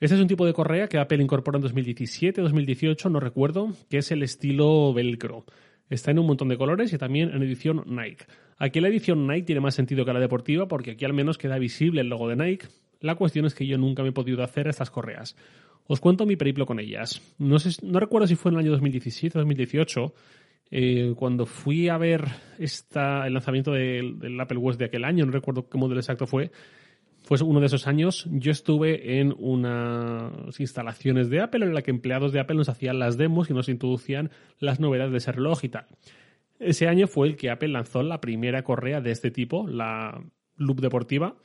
Este 0.00 0.16
es 0.16 0.20
un 0.20 0.26
tipo 0.26 0.44
de 0.44 0.52
correa 0.52 0.88
que 0.88 0.98
Apple 0.98 1.22
incorporó 1.22 1.58
en 1.58 1.62
2017 1.62 2.42
2018, 2.42 3.08
no 3.08 3.20
recuerdo, 3.20 3.72
que 3.88 3.98
es 3.98 4.10
el 4.10 4.22
estilo 4.22 4.92
velcro. 4.92 5.44
Está 5.88 6.10
en 6.10 6.18
un 6.18 6.26
montón 6.26 6.48
de 6.48 6.56
colores 6.56 6.92
y 6.92 6.98
también 6.98 7.30
en 7.30 7.42
edición 7.42 7.84
Nike. 7.86 8.24
Aquí 8.58 8.80
la 8.80 8.88
edición 8.88 9.26
Nike 9.26 9.46
tiene 9.46 9.60
más 9.60 9.74
sentido 9.74 10.04
que 10.04 10.12
la 10.12 10.20
deportiva 10.20 10.66
porque 10.66 10.92
aquí 10.92 11.04
al 11.04 11.12
menos 11.12 11.38
queda 11.38 11.58
visible 11.58 12.00
el 12.00 12.08
logo 12.08 12.28
de 12.28 12.36
Nike, 12.36 12.66
la 13.00 13.14
cuestión 13.14 13.44
es 13.44 13.54
que 13.54 13.66
yo 13.66 13.78
nunca 13.78 14.02
me 14.02 14.08
he 14.08 14.12
podido 14.12 14.42
hacer 14.42 14.66
estas 14.66 14.90
correas. 14.90 15.36
Os 15.86 16.00
cuento 16.00 16.24
mi 16.24 16.36
periplo 16.36 16.64
con 16.64 16.80
ellas. 16.80 17.20
No, 17.38 17.58
recuerdo 18.00 18.26
si 18.26 18.34
fue 18.34 18.50
en 18.50 18.54
el 18.54 18.60
año 18.60 18.70
2017 18.72 19.36
o 19.36 19.40
2018, 19.40 20.14
eh, 20.70 21.12
cuando 21.14 21.44
fui 21.44 21.88
a 21.88 21.98
ver 21.98 22.24
el 22.58 23.34
lanzamiento 23.34 23.72
del, 23.72 24.40
Apple 24.40 24.58
Watch 24.58 24.78
de 24.78 24.86
aquel 24.86 25.04
año, 25.04 25.26
no 25.26 25.32
recuerdo 25.32 25.68
qué 25.68 25.76
modelo 25.76 26.00
exacto 26.00 26.26
fue, 26.26 26.50
fue 27.24 27.38
uno 27.42 27.60
de 27.60 27.66
esos 27.66 27.86
años, 27.86 28.26
yo 28.30 28.52
estuve 28.52 29.18
en 29.18 29.34
unas 29.38 30.60
instalaciones 30.60 31.30
de 31.30 31.40
Apple 31.40 31.64
en 31.64 31.74
la 31.74 31.80
que 31.80 31.90
empleados 31.90 32.32
de 32.32 32.40
Apple 32.40 32.56
nos 32.56 32.68
hacían 32.68 32.98
las 32.98 33.16
demos 33.16 33.48
y 33.48 33.54
nos 33.54 33.70
introducían 33.70 34.30
las 34.60 34.78
novedades 34.78 35.12
de 35.12 35.18
ese 35.18 35.32
reloj 35.32 35.64
y 35.64 35.70
tal. 35.70 35.86
Ese 36.58 36.86
año 36.86 37.06
fue 37.06 37.28
el 37.28 37.36
que 37.36 37.50
Apple 37.50 37.68
lanzó 37.68 38.02
la 38.02 38.20
primera 38.20 38.62
correa 38.62 39.00
de 39.00 39.10
este 39.10 39.30
tipo, 39.30 39.66
la 39.66 40.22
Loop 40.56 40.80
Deportiva, 40.80 41.36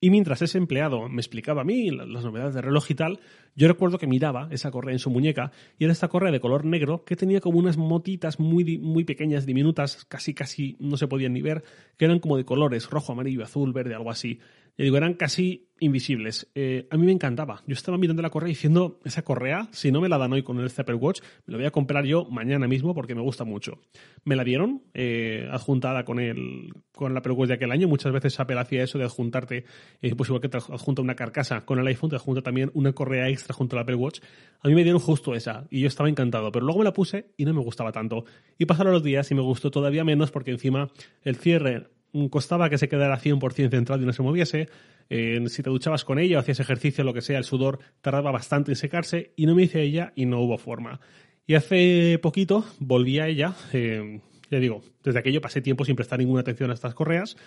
y 0.00 0.10
mientras 0.10 0.42
ese 0.42 0.58
empleado 0.58 1.08
me 1.08 1.20
explicaba 1.20 1.62
a 1.62 1.64
mí 1.64 1.90
las 1.90 2.24
novedades 2.24 2.54
de 2.54 2.62
reloj 2.62 2.88
y 2.90 2.94
tal, 2.94 3.18
yo 3.56 3.66
recuerdo 3.66 3.98
que 3.98 4.06
miraba 4.06 4.48
esa 4.52 4.70
correa 4.70 4.92
en 4.92 5.00
su 5.00 5.10
muñeca 5.10 5.50
y 5.76 5.84
era 5.84 5.92
esta 5.92 6.06
correa 6.06 6.30
de 6.30 6.38
color 6.38 6.64
negro 6.64 7.04
que 7.04 7.16
tenía 7.16 7.40
como 7.40 7.58
unas 7.58 7.76
motitas 7.76 8.38
muy, 8.38 8.78
muy 8.78 9.02
pequeñas, 9.02 9.44
diminutas, 9.44 10.04
casi 10.04 10.34
casi 10.34 10.76
no 10.78 10.96
se 10.96 11.08
podían 11.08 11.32
ni 11.32 11.42
ver, 11.42 11.64
que 11.96 12.04
eran 12.04 12.20
como 12.20 12.36
de 12.36 12.44
colores 12.44 12.88
rojo, 12.90 13.12
amarillo, 13.12 13.42
azul, 13.42 13.72
verde, 13.72 13.96
algo 13.96 14.12
así. 14.12 14.38
Y 14.78 14.84
digo, 14.84 14.96
eran 14.96 15.14
casi 15.14 15.68
invisibles. 15.80 16.48
Eh, 16.54 16.86
a 16.90 16.96
mí 16.96 17.04
me 17.04 17.12
encantaba. 17.12 17.62
Yo 17.66 17.74
estaba 17.74 17.98
mirando 17.98 18.22
la 18.22 18.30
correa 18.30 18.48
diciendo, 18.48 19.00
esa 19.04 19.22
correa, 19.22 19.68
si 19.72 19.90
no 19.90 20.00
me 20.00 20.08
la 20.08 20.18
dan 20.18 20.32
hoy 20.32 20.44
con 20.44 20.60
el 20.60 20.70
Apple 20.76 20.94
Watch, 20.94 21.20
me 21.46 21.52
lo 21.52 21.58
voy 21.58 21.66
a 21.66 21.72
comprar 21.72 22.04
yo 22.04 22.26
mañana 22.26 22.68
mismo 22.68 22.94
porque 22.94 23.16
me 23.16 23.20
gusta 23.20 23.44
mucho. 23.44 23.80
Me 24.24 24.36
la 24.36 24.44
dieron 24.44 24.82
eh, 24.94 25.48
adjuntada 25.50 26.04
con 26.04 26.20
el, 26.20 26.72
con 26.92 27.10
el 27.10 27.18
Apple 27.18 27.32
Watch 27.32 27.48
de 27.48 27.54
aquel 27.54 27.72
año. 27.72 27.88
Muchas 27.88 28.12
veces 28.12 28.38
Apple 28.38 28.58
hacía 28.58 28.84
eso 28.84 28.98
de 28.98 29.04
adjuntarte, 29.04 29.64
eh, 30.00 30.14
pues 30.14 30.28
igual 30.28 30.40
que 30.40 30.48
te 30.48 30.58
adjunta 30.58 31.02
una 31.02 31.16
carcasa 31.16 31.64
con 31.64 31.80
el 31.80 31.86
iPhone, 31.88 32.10
te 32.10 32.16
adjunta 32.16 32.42
también 32.42 32.70
una 32.74 32.92
correa 32.92 33.28
extra 33.28 33.54
junto 33.54 33.74
al 33.76 33.82
Apple 33.82 33.96
Watch. 33.96 34.20
A 34.60 34.68
mí 34.68 34.76
me 34.76 34.84
dieron 34.84 35.00
justo 35.00 35.34
esa 35.34 35.66
y 35.70 35.80
yo 35.80 35.88
estaba 35.88 36.08
encantado, 36.08 36.52
pero 36.52 36.64
luego 36.64 36.78
me 36.78 36.84
la 36.84 36.92
puse 36.92 37.32
y 37.36 37.44
no 37.44 37.52
me 37.52 37.62
gustaba 37.62 37.90
tanto. 37.90 38.24
Y 38.58 38.66
pasaron 38.66 38.92
los 38.92 39.02
días 39.02 39.28
y 39.32 39.34
me 39.34 39.42
gustó 39.42 39.72
todavía 39.72 40.04
menos 40.04 40.30
porque 40.30 40.52
encima 40.52 40.88
el 41.22 41.34
cierre 41.34 41.88
costaba 42.30 42.70
que 42.70 42.78
se 42.78 42.88
quedara 42.88 43.18
100% 43.18 43.70
centrado 43.70 44.02
y 44.02 44.06
no 44.06 44.12
se 44.12 44.22
moviese. 44.22 44.68
si 45.08 45.62
te 45.62 45.70
duchabas 45.70 46.04
con 46.04 46.18
ella 46.18 46.36
o 46.36 46.40
hacías 46.40 46.60
ejercicio, 46.60 47.04
lo 47.04 47.14
que 47.14 47.22
sea, 47.22 47.38
el 47.38 47.44
sudor 47.44 47.78
tardaba 48.00 48.30
bastante 48.30 48.72
en 48.72 48.76
secarse 48.76 49.32
y 49.36 49.46
no 49.46 49.54
me 49.54 49.64
hice 49.64 49.82
ella 49.82 50.12
y 50.14 50.26
no 50.26 50.40
hubo 50.40 50.58
forma. 50.58 51.00
Y 51.48 51.54
hace 51.54 52.18
poquito 52.20 52.66
volví 52.78 53.18
a 53.20 53.26
ella, 53.26 53.54
eh, 53.72 54.20
ya 54.50 54.58
digo, 54.58 54.82
desde 55.02 55.18
aquello 55.18 55.40
pasé 55.40 55.62
tiempo 55.62 55.86
sin 55.86 55.96
prestar 55.96 56.18
ninguna 56.18 56.42
atención 56.42 56.70
a 56.70 56.74
estas 56.74 56.94
correas, 56.94 57.38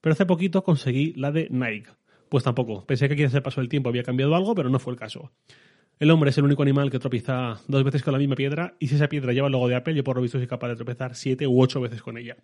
pero 0.00 0.14
hace 0.14 0.24
poquito 0.24 0.64
conseguí 0.64 1.12
la 1.16 1.32
de 1.32 1.48
Nike. 1.50 1.90
Pues 2.30 2.44
tampoco, 2.44 2.86
pensé 2.86 3.08
que 3.08 3.14
aquí 3.14 3.24
hace 3.24 3.42
paso 3.42 3.60
del 3.60 3.68
tiempo 3.68 3.90
había 3.90 4.04
cambiado 4.04 4.34
algo, 4.34 4.54
pero 4.54 4.70
no 4.70 4.78
fue 4.78 4.94
el 4.94 4.98
caso. 4.98 5.32
El 5.98 6.10
hombre 6.10 6.30
es 6.30 6.38
el 6.38 6.44
único 6.44 6.62
animal 6.62 6.90
que 6.90 6.98
tropieza 6.98 7.60
dos 7.68 7.84
veces 7.84 8.02
con 8.02 8.14
la 8.14 8.18
misma 8.18 8.36
piedra 8.36 8.74
y 8.78 8.88
si 8.88 8.94
esa 8.94 9.10
piedra 9.10 9.34
lleva 9.34 9.48
el 9.48 9.52
logo 9.52 9.68
de 9.68 9.74
Apple, 9.74 9.94
yo 9.94 10.02
por 10.02 10.16
lo 10.16 10.22
visto 10.22 10.38
soy 10.38 10.46
capaz 10.46 10.68
de 10.68 10.76
tropezar 10.76 11.14
siete 11.14 11.46
u 11.46 11.60
ocho 11.60 11.78
veces 11.78 12.00
con 12.00 12.16
ella. 12.16 12.38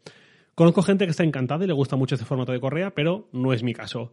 Conozco 0.58 0.82
gente 0.82 1.04
que 1.04 1.12
está 1.12 1.22
encantada 1.22 1.62
y 1.62 1.68
le 1.68 1.72
gusta 1.72 1.94
mucho 1.94 2.16
este 2.16 2.24
formato 2.24 2.50
de 2.50 2.58
correa, 2.58 2.92
pero 2.92 3.28
no 3.30 3.52
es 3.52 3.62
mi 3.62 3.74
caso. 3.74 4.12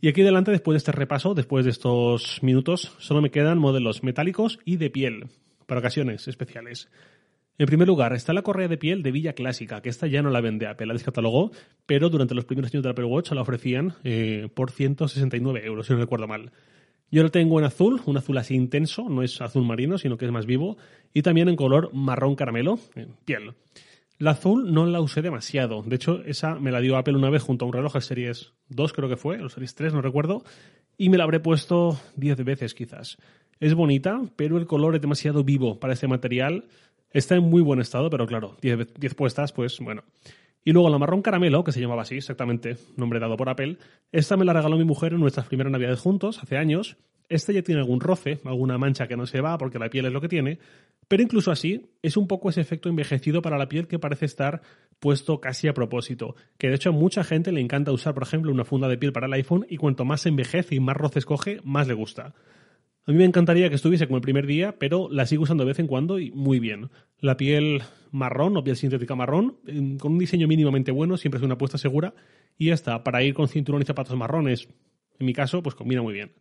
Y 0.00 0.06
aquí 0.06 0.22
delante, 0.22 0.52
después 0.52 0.74
de 0.74 0.78
este 0.78 0.92
repaso, 0.92 1.34
después 1.34 1.64
de 1.64 1.72
estos 1.72 2.38
minutos, 2.42 2.94
solo 3.00 3.20
me 3.20 3.32
quedan 3.32 3.58
modelos 3.58 4.04
metálicos 4.04 4.60
y 4.64 4.76
de 4.76 4.88
piel, 4.88 5.30
para 5.66 5.80
ocasiones 5.80 6.28
especiales. 6.28 6.88
En 7.58 7.66
primer 7.66 7.88
lugar, 7.88 8.12
está 8.12 8.32
la 8.32 8.42
correa 8.42 8.68
de 8.68 8.78
piel 8.78 9.02
de 9.02 9.10
Villa 9.10 9.32
Clásica, 9.32 9.82
que 9.82 9.88
esta 9.88 10.06
ya 10.06 10.22
no 10.22 10.30
la 10.30 10.40
vende 10.40 10.68
Apple, 10.68 10.86
la 10.86 10.92
descatalogó, 10.92 11.50
pero 11.86 12.08
durante 12.08 12.36
los 12.36 12.44
primeros 12.44 12.72
años 12.72 12.84
del 12.84 12.92
Apple 12.92 13.06
Watch 13.06 13.32
la 13.32 13.42
ofrecían 13.42 13.94
eh, 14.04 14.48
por 14.54 14.70
169 14.70 15.66
euros, 15.66 15.88
si 15.88 15.92
no 15.92 15.98
recuerdo 15.98 16.28
mal. 16.28 16.52
Yo 17.10 17.24
lo 17.24 17.32
tengo 17.32 17.58
en 17.58 17.64
azul, 17.64 18.00
un 18.06 18.16
azul 18.16 18.38
así 18.38 18.54
intenso, 18.54 19.08
no 19.08 19.24
es 19.24 19.40
azul 19.40 19.66
marino, 19.66 19.98
sino 19.98 20.18
que 20.18 20.26
es 20.26 20.30
más 20.30 20.46
vivo, 20.46 20.76
y 21.12 21.22
también 21.22 21.48
en 21.48 21.56
color 21.56 21.92
marrón 21.92 22.36
caramelo, 22.36 22.78
piel. 23.24 23.54
La 24.18 24.32
azul 24.32 24.72
no 24.72 24.84
la 24.84 25.00
usé 25.00 25.22
demasiado. 25.22 25.82
De 25.82 25.94
hecho, 25.94 26.22
esa 26.24 26.56
me 26.56 26.72
la 26.72 26.80
dio 26.80 26.96
Apple 26.96 27.16
una 27.16 27.30
vez 27.30 27.42
junto 27.42 27.64
a 27.64 27.68
un 27.68 27.72
reloj 27.72 27.94
de 27.94 28.00
Series 28.00 28.52
2, 28.68 28.92
creo 28.92 29.08
que 29.08 29.16
fue, 29.16 29.40
o 29.42 29.48
Series 29.48 29.76
3, 29.76 29.94
no 29.94 30.02
recuerdo. 30.02 30.42
Y 30.96 31.08
me 31.08 31.18
la 31.18 31.24
habré 31.24 31.38
puesto 31.38 31.96
10 32.16 32.44
veces 32.44 32.74
quizás. 32.74 33.18
Es 33.60 33.74
bonita, 33.74 34.20
pero 34.34 34.58
el 34.58 34.66
color 34.66 34.96
es 34.96 35.00
demasiado 35.00 35.44
vivo 35.44 35.78
para 35.78 35.92
este 35.92 36.08
material. 36.08 36.64
Está 37.12 37.36
en 37.36 37.44
muy 37.44 37.62
buen 37.62 37.80
estado, 37.80 38.10
pero 38.10 38.26
claro, 38.26 38.56
10, 38.60 38.94
10 38.94 39.14
puestas, 39.14 39.52
pues 39.52 39.78
bueno. 39.78 40.02
Y 40.64 40.72
luego 40.72 40.90
la 40.90 40.98
marrón 40.98 41.22
caramelo, 41.22 41.62
que 41.62 41.70
se 41.70 41.80
llamaba 41.80 42.02
así 42.02 42.16
exactamente, 42.16 42.76
nombre 42.96 43.20
dado 43.20 43.36
por 43.36 43.48
Apple, 43.48 43.78
esta 44.10 44.36
me 44.36 44.44
la 44.44 44.52
regaló 44.52 44.76
mi 44.76 44.84
mujer 44.84 45.12
en 45.12 45.20
nuestras 45.20 45.46
primeras 45.46 45.70
navidades 45.70 46.00
juntos, 46.00 46.40
hace 46.42 46.56
años. 46.56 46.96
Esta 47.28 47.52
ya 47.52 47.62
tiene 47.62 47.80
algún 47.80 48.00
roce, 48.00 48.40
alguna 48.44 48.78
mancha 48.78 49.06
que 49.06 49.16
no 49.16 49.26
se 49.26 49.40
va 49.40 49.58
porque 49.58 49.78
la 49.78 49.90
piel 49.90 50.06
es 50.06 50.12
lo 50.12 50.20
que 50.20 50.28
tiene, 50.28 50.58
pero 51.08 51.22
incluso 51.22 51.50
así 51.50 51.90
es 52.02 52.16
un 52.16 52.26
poco 52.26 52.50
ese 52.50 52.60
efecto 52.60 52.88
envejecido 52.88 53.42
para 53.42 53.58
la 53.58 53.68
piel 53.68 53.86
que 53.86 53.98
parece 53.98 54.26
estar 54.26 54.62
puesto 54.98 55.40
casi 55.40 55.68
a 55.68 55.74
propósito. 55.74 56.36
Que 56.58 56.68
de 56.68 56.74
hecho 56.74 56.90
a 56.90 56.92
mucha 56.92 57.24
gente 57.24 57.52
le 57.52 57.60
encanta 57.60 57.92
usar, 57.92 58.14
por 58.14 58.22
ejemplo, 58.22 58.52
una 58.52 58.64
funda 58.64 58.88
de 58.88 58.98
piel 58.98 59.12
para 59.12 59.26
el 59.26 59.32
iPhone 59.34 59.66
y 59.68 59.76
cuanto 59.76 60.04
más 60.04 60.26
envejece 60.26 60.74
y 60.74 60.80
más 60.80 60.96
roces 60.96 61.24
coge, 61.24 61.60
más 61.64 61.86
le 61.86 61.94
gusta. 61.94 62.34
A 63.06 63.10
mí 63.10 63.16
me 63.16 63.24
encantaría 63.24 63.70
que 63.70 63.74
estuviese 63.74 64.06
como 64.06 64.18
el 64.18 64.22
primer 64.22 64.46
día, 64.46 64.76
pero 64.78 65.08
la 65.10 65.24
sigo 65.24 65.44
usando 65.44 65.64
de 65.64 65.68
vez 65.68 65.78
en 65.78 65.86
cuando 65.86 66.18
y 66.18 66.30
muy 66.30 66.60
bien. 66.60 66.90
La 67.20 67.38
piel 67.38 67.82
marrón 68.10 68.54
o 68.58 68.62
piel 68.62 68.76
sintética 68.76 69.14
marrón, 69.14 69.56
con 69.98 70.12
un 70.12 70.18
diseño 70.18 70.46
mínimamente 70.46 70.92
bueno, 70.92 71.16
siempre 71.16 71.38
es 71.38 71.44
una 71.44 71.54
apuesta 71.54 71.78
segura. 71.78 72.12
Y 72.58 72.66
ya 72.66 72.74
está, 72.74 73.02
para 73.04 73.22
ir 73.22 73.32
con 73.32 73.48
cinturón 73.48 73.80
y 73.80 73.86
zapatos 73.86 74.14
marrones, 74.14 74.68
en 75.18 75.26
mi 75.26 75.32
caso, 75.32 75.62
pues 75.62 75.74
combina 75.74 76.02
muy 76.02 76.12
bien. 76.12 76.32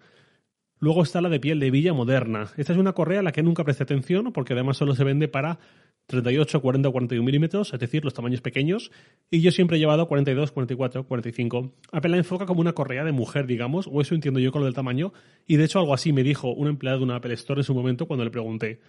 Luego 0.79 1.03
está 1.03 1.21
la 1.21 1.29
de 1.29 1.39
piel 1.39 1.59
de 1.59 1.71
Villa 1.71 1.93
Moderna. 1.93 2.51
Esta 2.57 2.73
es 2.73 2.79
una 2.79 2.93
correa 2.93 3.21
a 3.21 3.23
la 3.23 3.31
que 3.31 3.43
nunca 3.43 3.63
presté 3.63 3.83
atención 3.83 4.31
porque 4.31 4.53
además 4.53 4.77
solo 4.77 4.95
se 4.95 5.03
vende 5.03 5.27
para 5.27 5.59
38, 6.05 6.61
40 6.61 6.87
o 6.87 6.91
41 6.91 7.25
milímetros, 7.25 7.73
es 7.73 7.79
decir, 7.79 8.03
los 8.03 8.13
tamaños 8.13 8.41
pequeños. 8.41 8.91
Y 9.31 9.41
yo 9.41 9.51
siempre 9.51 9.77
he 9.77 9.79
llevado 9.79 10.07
42, 10.07 10.51
44, 10.51 11.03
45. 11.05 11.73
Apple 11.91 12.11
la 12.11 12.17
enfoca 12.17 12.45
como 12.45 12.61
una 12.61 12.73
correa 12.73 13.03
de 13.03 13.11
mujer, 13.11 13.47
digamos, 13.47 13.89
o 13.91 14.01
eso 14.01 14.15
entiendo 14.15 14.39
yo 14.39 14.51
con 14.51 14.61
lo 14.61 14.65
del 14.65 14.75
tamaño. 14.75 15.13
Y 15.45 15.57
de 15.57 15.65
hecho 15.65 15.79
algo 15.79 15.93
así 15.93 16.13
me 16.13 16.23
dijo 16.23 16.53
un 16.53 16.67
empleado 16.67 16.99
de 16.99 17.05
una 17.05 17.15
Apple 17.15 17.33
Store 17.33 17.59
en 17.59 17.65
su 17.65 17.73
momento 17.73 18.05
cuando 18.05 18.23
le 18.23 18.31
pregunté. 18.31 18.79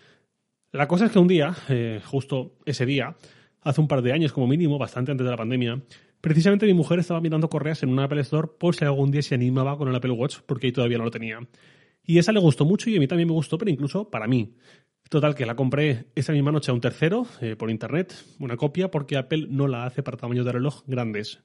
La 0.73 0.87
cosa 0.87 1.07
es 1.07 1.13
que 1.13 1.19
un 1.19 1.29
día, 1.29 1.57
eh, 1.71 2.01
justo 2.05 2.57
ese 2.67 2.85
día, 2.85 3.17
hace 3.63 3.81
un 3.81 3.89
par 3.89 4.03
de 4.03 4.13
años 4.13 4.33
como 4.33 4.47
mínimo, 4.47 4.79
bastante 4.79 5.11
antes 5.11 5.25
de 5.25 5.31
la 5.31 5.37
pandemia, 5.39 5.83
Precisamente 6.21 6.67
mi 6.67 6.75
mujer 6.75 6.99
estaba 6.99 7.21
mirando 7.21 7.49
correas 7.49 7.83
en 7.85 7.91
una 7.91 8.05
Apple 8.05 8.21
Store 8.23 8.49
por 8.59 8.75
si 8.75 8.85
algún 8.85 9.13
día 9.13 9.23
se 9.23 9.37
animaba 9.37 9.79
con 9.79 9.89
el 9.89 9.95
Apple 9.95 10.11
Watch, 10.11 10.39
porque 10.47 10.67
ahí 10.67 10.73
todavía 10.73 10.99
no 10.99 11.05
lo 11.05 11.11
tenía. 11.13 11.39
Y 12.09 12.17
esa 12.17 12.33
le 12.33 12.41
gustó 12.41 12.65
mucho 12.65 12.89
y 12.89 12.97
a 12.97 13.01
mí 13.01 13.07
también 13.07 13.29
me 13.29 13.35
gustó, 13.35 13.59
pero 13.59 13.71
incluso 13.71 14.09
para 14.09 14.27
mí. 14.27 14.55
Total, 15.11 15.35
que 15.35 15.45
la 15.45 15.57
compré 15.57 16.07
esa 16.15 16.33
misma 16.33 16.51
noche 16.51 16.71
a 16.71 16.75
un 16.75 16.81
tercero 16.81 17.27
eh, 17.43 17.55
por 17.55 17.71
internet, 17.71 18.15
una 18.39 18.57
copia, 18.57 18.91
porque 18.91 19.19
Apple 19.19 19.47
no 19.51 19.69
la 19.69 19.85
hace 19.85 20.03
para 20.03 20.17
tamaños 20.17 20.47
de 20.47 20.53
reloj 20.53 20.85
grandes. 20.87 21.41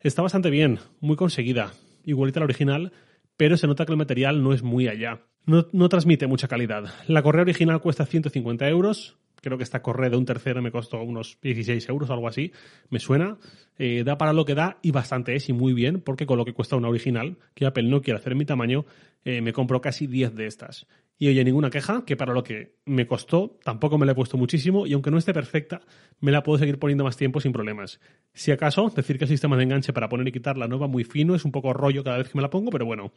Está 0.00 0.20
bastante 0.20 0.50
bien, 0.50 0.80
muy 0.98 1.14
conseguida, 1.14 1.74
igualita 2.02 2.40
a 2.40 2.42
la 2.42 2.46
original, 2.46 2.92
pero 3.36 3.56
se 3.56 3.68
nota 3.68 3.86
que 3.86 3.92
el 3.92 3.98
material 3.98 4.42
no 4.42 4.52
es 4.52 4.64
muy 4.64 4.88
allá. 4.88 5.28
No, 5.46 5.68
no 5.70 5.88
transmite 5.88 6.26
mucha 6.26 6.48
calidad. 6.48 6.92
La 7.06 7.22
correa 7.22 7.42
original 7.42 7.80
cuesta 7.80 8.04
150 8.04 8.68
euros, 8.68 9.16
creo 9.42 9.58
que 9.58 9.64
esta 9.64 9.82
correa 9.82 10.08
de 10.08 10.16
un 10.16 10.24
tercero 10.24 10.62
me 10.62 10.70
costó 10.70 11.02
unos 11.02 11.38
16 11.42 11.88
euros 11.88 12.08
o 12.08 12.12
algo 12.14 12.28
así, 12.28 12.52
me 12.88 13.00
suena, 13.00 13.36
eh, 13.78 14.04
da 14.04 14.16
para 14.16 14.32
lo 14.32 14.44
que 14.44 14.54
da 14.54 14.78
y 14.82 14.92
bastante 14.92 15.34
es 15.34 15.48
y 15.48 15.52
muy 15.52 15.74
bien, 15.74 16.00
porque 16.00 16.24
con 16.24 16.38
lo 16.38 16.44
que 16.44 16.54
cuesta 16.54 16.76
una 16.76 16.88
original, 16.88 17.36
que 17.54 17.66
Apple 17.66 17.84
no 17.84 18.00
quiere 18.00 18.18
hacer 18.18 18.32
en 18.32 18.38
mi 18.38 18.44
tamaño, 18.44 18.86
eh, 19.24 19.40
me 19.40 19.52
compro 19.52 19.80
casi 19.80 20.06
10 20.06 20.34
de 20.34 20.46
estas. 20.46 20.86
Y 21.18 21.28
oye, 21.28 21.44
ninguna 21.44 21.70
queja, 21.70 22.04
que 22.04 22.16
para 22.16 22.32
lo 22.32 22.42
que 22.42 22.76
me 22.84 23.06
costó, 23.06 23.58
tampoco 23.62 23.98
me 23.98 24.06
la 24.06 24.12
he 24.12 24.14
puesto 24.14 24.36
muchísimo, 24.36 24.86
y 24.86 24.92
aunque 24.92 25.10
no 25.10 25.18
esté 25.18 25.32
perfecta, 25.32 25.82
me 26.20 26.32
la 26.32 26.42
puedo 26.42 26.58
seguir 26.58 26.78
poniendo 26.78 27.04
más 27.04 27.16
tiempo 27.16 27.40
sin 27.40 27.52
problemas. 27.52 28.00
Si 28.32 28.50
acaso, 28.50 28.90
decir 28.94 29.18
que 29.18 29.24
el 29.24 29.30
sistema 29.30 29.56
de 29.56 29.64
enganche 29.64 29.92
para 29.92 30.08
poner 30.08 30.26
y 30.28 30.32
quitarla 30.32 30.66
no 30.66 30.78
va 30.78 30.86
muy 30.86 31.04
fino, 31.04 31.34
es 31.34 31.44
un 31.44 31.52
poco 31.52 31.72
rollo 31.72 32.02
cada 32.02 32.18
vez 32.18 32.28
que 32.28 32.38
me 32.38 32.42
la 32.42 32.50
pongo, 32.50 32.70
pero 32.70 32.86
bueno. 32.86 33.12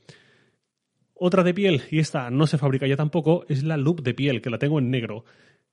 Otra 1.16 1.44
de 1.44 1.54
piel, 1.54 1.82
y 1.92 2.00
esta 2.00 2.30
no 2.30 2.46
se 2.46 2.58
fabrica 2.58 2.86
ya 2.88 2.98
tampoco, 2.98 3.46
es 3.48 3.64
la 3.64 3.78
loop 3.78 4.02
de 4.02 4.14
piel, 4.14 4.42
que 4.42 4.50
la 4.50 4.60
tengo 4.60 4.80
en 4.80 4.92
negro. 4.92 5.24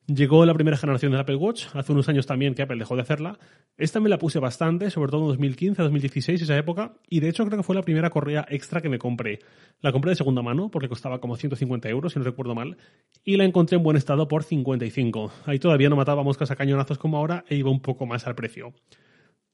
Llegó 0.08 0.44
la 0.44 0.52
primera 0.52 0.76
generación 0.76 1.12
del 1.12 1.20
Apple 1.20 1.36
Watch, 1.36 1.66
hace 1.74 1.92
unos 1.92 2.08
años 2.08 2.26
también 2.26 2.54
que 2.54 2.62
Apple 2.62 2.76
dejó 2.76 2.96
de 2.96 3.02
hacerla. 3.02 3.38
Esta 3.76 4.00
me 4.00 4.08
la 4.08 4.18
puse 4.18 4.40
bastante, 4.40 4.90
sobre 4.90 5.12
todo 5.12 5.22
en 5.22 5.28
2015, 5.28 5.80
2016, 5.80 6.42
esa 6.42 6.58
época, 6.58 6.94
y 7.08 7.20
de 7.20 7.28
hecho 7.28 7.46
creo 7.46 7.56
que 7.56 7.62
fue 7.62 7.76
la 7.76 7.82
primera 7.82 8.10
correa 8.10 8.44
extra 8.48 8.80
que 8.80 8.88
me 8.88 8.98
compré. 8.98 9.38
La 9.80 9.92
compré 9.92 10.10
de 10.10 10.16
segunda 10.16 10.42
mano 10.42 10.70
porque 10.72 10.88
costaba 10.88 11.20
como 11.20 11.36
150 11.36 11.88
euros, 11.88 12.12
si 12.14 12.18
no 12.18 12.24
recuerdo 12.24 12.56
mal, 12.56 12.76
y 13.24 13.36
la 13.36 13.44
encontré 13.44 13.76
en 13.76 13.84
buen 13.84 13.96
estado 13.96 14.26
por 14.26 14.42
55. 14.42 15.32
Ahí 15.46 15.60
todavía 15.60 15.88
no 15.88 15.94
mataba 15.94 16.24
moscas 16.24 16.50
a 16.50 16.56
cañonazos 16.56 16.98
como 16.98 17.16
ahora 17.18 17.44
e 17.48 17.54
iba 17.54 17.70
un 17.70 17.80
poco 17.80 18.04
más 18.04 18.26
al 18.26 18.34
precio. 18.34 18.74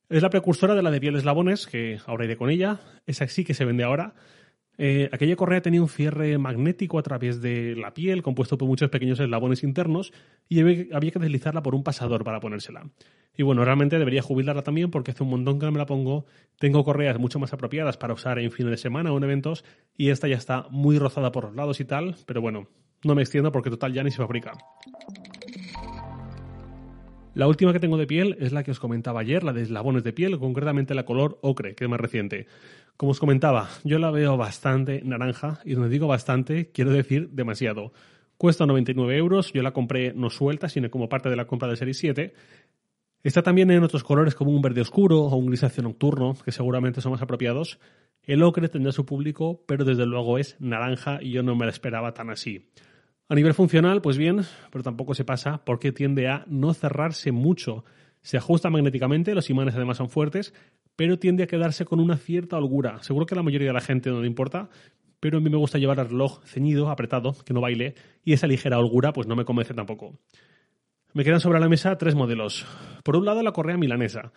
Es 0.09 0.23
la 0.23 0.31
precursora 0.31 0.75
de 0.75 0.83
la 0.83 0.91
de 0.91 1.01
piel 1.01 1.17
eslabones, 1.17 1.67
que 1.67 1.99
ahora 2.07 2.25
iré 2.25 2.39
con 2.39 2.49
ella. 2.49 2.81
Esa 3.07 3.29
sí 3.29 3.45
que 3.45 3.53
se 3.53 3.67
vende 3.67 3.85
ahora. 3.85 4.15
Eh, 4.81 5.11
aquella 5.13 5.35
correa 5.35 5.61
tenía 5.61 5.83
un 5.83 5.89
cierre 5.89 6.39
magnético 6.39 6.99
a 6.99 7.03
través 7.03 7.43
de 7.43 7.75
la 7.75 7.93
piel, 7.93 8.23
compuesto 8.23 8.57
por 8.57 8.69
muchos 8.69 8.91
pequeños 8.91 9.19
eslabones 9.19 9.65
internos, 9.65 10.13
y 10.49 10.61
había 10.61 11.11
que 11.11 11.19
deslizarla 11.19 11.63
por 11.63 11.75
un 11.75 11.83
pasador 11.83 12.25
para 12.25 12.39
ponérsela. 12.39 12.89
Y 13.37 13.43
bueno, 13.43 13.65
realmente 13.65 13.99
debería 13.99 14.23
jubilarla 14.23 14.63
también 14.63 14.91
porque 14.91 15.11
hace 15.11 15.23
un 15.23 15.31
montón 15.31 15.59
que 15.59 15.67
no 15.67 15.73
me 15.73 15.79
la 15.79 15.87
pongo. 15.87 16.27
Tengo 16.59 16.85
correas 16.85 17.19
mucho 17.19 17.39
más 17.39 17.53
apropiadas 17.53 17.97
para 17.97 18.15
usar 18.15 18.39
en 18.39 18.51
fines 18.51 18.71
de 18.71 18.77
semana 18.77 19.13
o 19.13 19.19
en 19.19 19.25
eventos, 19.25 19.65
y 19.97 20.11
esta 20.11 20.29
ya 20.29 20.37
está 20.37 20.67
muy 20.71 20.99
rozada 20.99 21.33
por 21.33 21.45
los 21.45 21.57
lados 21.57 21.81
y 21.81 21.85
tal, 21.85 22.17
pero 22.25 22.41
bueno, 22.41 22.69
no 23.05 23.15
me 23.15 23.23
extiendo 23.23 23.53
porque 23.53 23.71
total 23.71 23.93
ya 23.93 24.05
ni 24.05 24.11
se 24.11 24.19
fabrica. 24.19 24.53
La 27.39 27.47
última 27.47 27.73
que 27.73 27.79
tengo 27.79 27.97
de 27.97 28.09
piel 28.09 28.37
es 28.41 28.51
la 28.51 28.65
que 28.65 28.73
os 28.73 28.81
comentaba 28.81 29.21
ayer, 29.21 29.45
la 29.45 29.53
de 29.53 29.63
eslabones 29.63 30.03
de 30.03 30.13
piel, 30.13 30.41
concretamente 30.41 30.93
la 30.97 31.05
color 31.05 31.39
ocre, 31.41 31.77
que 31.77 31.85
es 31.85 31.89
más 31.89 32.01
reciente. 32.01 32.49
Como 32.97 33.13
os 33.13 33.21
comentaba, 33.21 33.69
yo 33.85 34.01
la 34.01 34.11
veo 34.11 34.37
bastante 34.37 35.03
naranja, 35.05 35.61
y 35.65 35.75
donde 35.75 35.89
digo 35.89 36.09
bastante, 36.09 36.73
quiero 36.73 36.91
decir 36.91 37.29
demasiado. 37.31 37.93
Cuesta 38.39 38.67
99 38.67 39.17
euros, 39.17 39.53
yo 39.53 39.63
la 39.63 39.71
compré 39.71 40.13
no 40.15 40.31
suelta, 40.31 40.69
sino 40.69 40.91
como 40.91 41.09
parte 41.09 41.31
de 41.31 41.37
la 41.37 41.47
compra 41.47 41.69
de 41.69 41.77
Serie 41.77 41.95
7. 41.95 42.35
Está 43.23 43.45
también 43.45 43.71
en 43.71 43.85
otros 43.85 44.03
colores 44.03 44.35
como 44.35 44.51
un 44.51 44.61
verde 44.61 44.81
oscuro 44.81 45.21
o 45.21 45.37
un 45.37 45.47
grisáceo 45.47 45.85
nocturno, 45.85 46.35
que 46.45 46.51
seguramente 46.51 47.01
son 47.01 47.13
más 47.13 47.23
apropiados. 47.23 47.79
El 48.25 48.43
ocre 48.43 48.69
tendrá 48.69 48.91
su 48.91 49.07
público, 49.07 49.63
pero 49.65 49.85
desde 49.85 50.07
luego 50.07 50.39
es 50.39 50.57
naranja 50.59 51.21
y 51.23 51.31
yo 51.31 51.45
no 51.45 51.55
me 51.55 51.67
la 51.67 51.71
esperaba 51.71 52.15
tan 52.15 52.31
así. 52.31 52.69
A 53.31 53.35
nivel 53.35 53.53
funcional, 53.53 54.01
pues 54.01 54.17
bien, 54.17 54.41
pero 54.71 54.83
tampoco 54.83 55.15
se 55.15 55.25
pasa 55.25 55.63
porque 55.65 55.93
tiende 55.93 56.29
a 56.29 56.45
no 56.47 56.73
cerrarse 56.73 57.31
mucho. 57.31 57.85
Se 58.23 58.39
ajusta 58.39 58.71
magnéticamente, 58.71 59.35
los 59.35 59.51
imanes 59.51 59.75
además 59.75 59.99
son 59.99 60.09
fuertes, 60.09 60.55
pero 60.97 61.19
tiende 61.19 61.43
a 61.43 61.47
quedarse 61.47 61.85
con 61.85 62.01
una 62.01 62.17
cierta 62.17 62.57
holgura. 62.57 63.03
Seguro 63.03 63.27
que 63.27 63.35
a 63.35 63.37
la 63.37 63.43
mayoría 63.43 63.69
de 63.69 63.75
la 63.75 63.83
gente 63.83 64.09
no 64.09 64.23
le 64.23 64.27
importa, 64.27 64.71
pero 65.21 65.39
a 65.39 65.41
mí 65.43 65.51
me 65.51 65.59
gusta 65.59 65.79
llevar 65.79 65.99
el 65.99 66.09
reloj 66.09 66.43
ceñido, 66.45 66.89
apretado, 66.89 67.37
que 67.45 67.53
no 67.53 67.61
baile, 67.61 67.95
y 68.25 68.33
esa 68.33 68.47
ligera 68.47 68.79
holgura 68.79 69.13
pues 69.13 69.27
no 69.27 69.37
me 69.37 69.45
convence 69.45 69.75
tampoco. 69.75 70.19
Me 71.13 71.23
quedan 71.23 71.41
sobre 71.41 71.61
la 71.61 71.69
mesa 71.69 71.99
tres 71.99 72.15
modelos. 72.15 72.67
Por 73.05 73.17
un 73.17 73.27
lado, 73.27 73.43
la 73.43 73.53
correa 73.53 73.77
milanesa. 73.77 74.33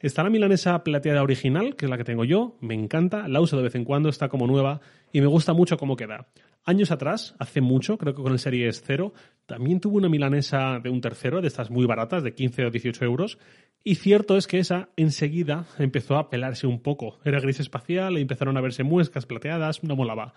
Está 0.00 0.22
la 0.22 0.30
milanesa 0.30 0.84
plateada 0.84 1.24
original, 1.24 1.74
que 1.74 1.86
es 1.86 1.90
la 1.90 1.96
que 1.96 2.04
tengo 2.04 2.24
yo, 2.24 2.56
me 2.60 2.74
encanta, 2.74 3.26
la 3.26 3.40
uso 3.40 3.56
de 3.56 3.64
vez 3.64 3.74
en 3.74 3.84
cuando, 3.84 4.08
está 4.08 4.28
como 4.28 4.46
nueva 4.46 4.80
y 5.12 5.20
me 5.20 5.26
gusta 5.26 5.54
mucho 5.54 5.76
cómo 5.76 5.96
queda. 5.96 6.28
Años 6.64 6.92
atrás, 6.92 7.34
hace 7.40 7.60
mucho, 7.60 7.98
creo 7.98 8.14
que 8.14 8.22
con 8.22 8.30
el 8.30 8.38
Series 8.38 8.84
0, 8.86 9.12
también 9.46 9.80
tuve 9.80 9.96
una 9.96 10.08
milanesa 10.08 10.78
de 10.78 10.88
un 10.88 11.00
tercero, 11.00 11.40
de 11.40 11.48
estas 11.48 11.72
muy 11.72 11.84
baratas, 11.84 12.22
de 12.22 12.32
15 12.32 12.66
o 12.66 12.70
18 12.70 13.04
euros, 13.04 13.38
y 13.82 13.96
cierto 13.96 14.36
es 14.36 14.46
que 14.46 14.60
esa 14.60 14.90
enseguida 14.94 15.66
empezó 15.80 16.16
a 16.16 16.30
pelarse 16.30 16.68
un 16.68 16.80
poco. 16.80 17.18
Era 17.24 17.40
gris 17.40 17.58
espacial 17.58 18.18
empezaron 18.18 18.56
a 18.56 18.60
verse 18.60 18.84
muescas 18.84 19.26
plateadas, 19.26 19.82
no 19.82 19.96
molaba. 19.96 20.32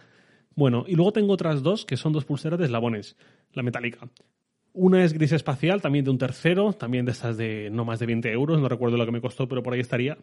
Bueno, 0.55 0.85
y 0.87 0.95
luego 0.95 1.13
tengo 1.13 1.33
otras 1.33 1.61
dos 1.61 1.85
que 1.85 1.97
son 1.97 2.13
dos 2.13 2.25
pulseras 2.25 2.57
de 2.57 2.65
eslabones, 2.65 3.15
la 3.53 3.61
metálica. 3.61 4.09
Una 4.73 5.03
es 5.03 5.13
gris 5.13 5.33
espacial, 5.33 5.81
también 5.81 6.05
de 6.05 6.11
un 6.11 6.17
tercero, 6.17 6.71
también 6.73 7.05
de 7.05 7.11
estas 7.11 7.35
de 7.35 7.69
no 7.71 7.83
más 7.83 7.99
de 7.99 8.05
20 8.05 8.31
euros, 8.31 8.59
no 8.61 8.69
recuerdo 8.69 8.97
lo 8.97 9.05
que 9.05 9.11
me 9.11 9.21
costó, 9.21 9.47
pero 9.47 9.61
por 9.61 9.73
ahí 9.73 9.81
estaría. 9.81 10.17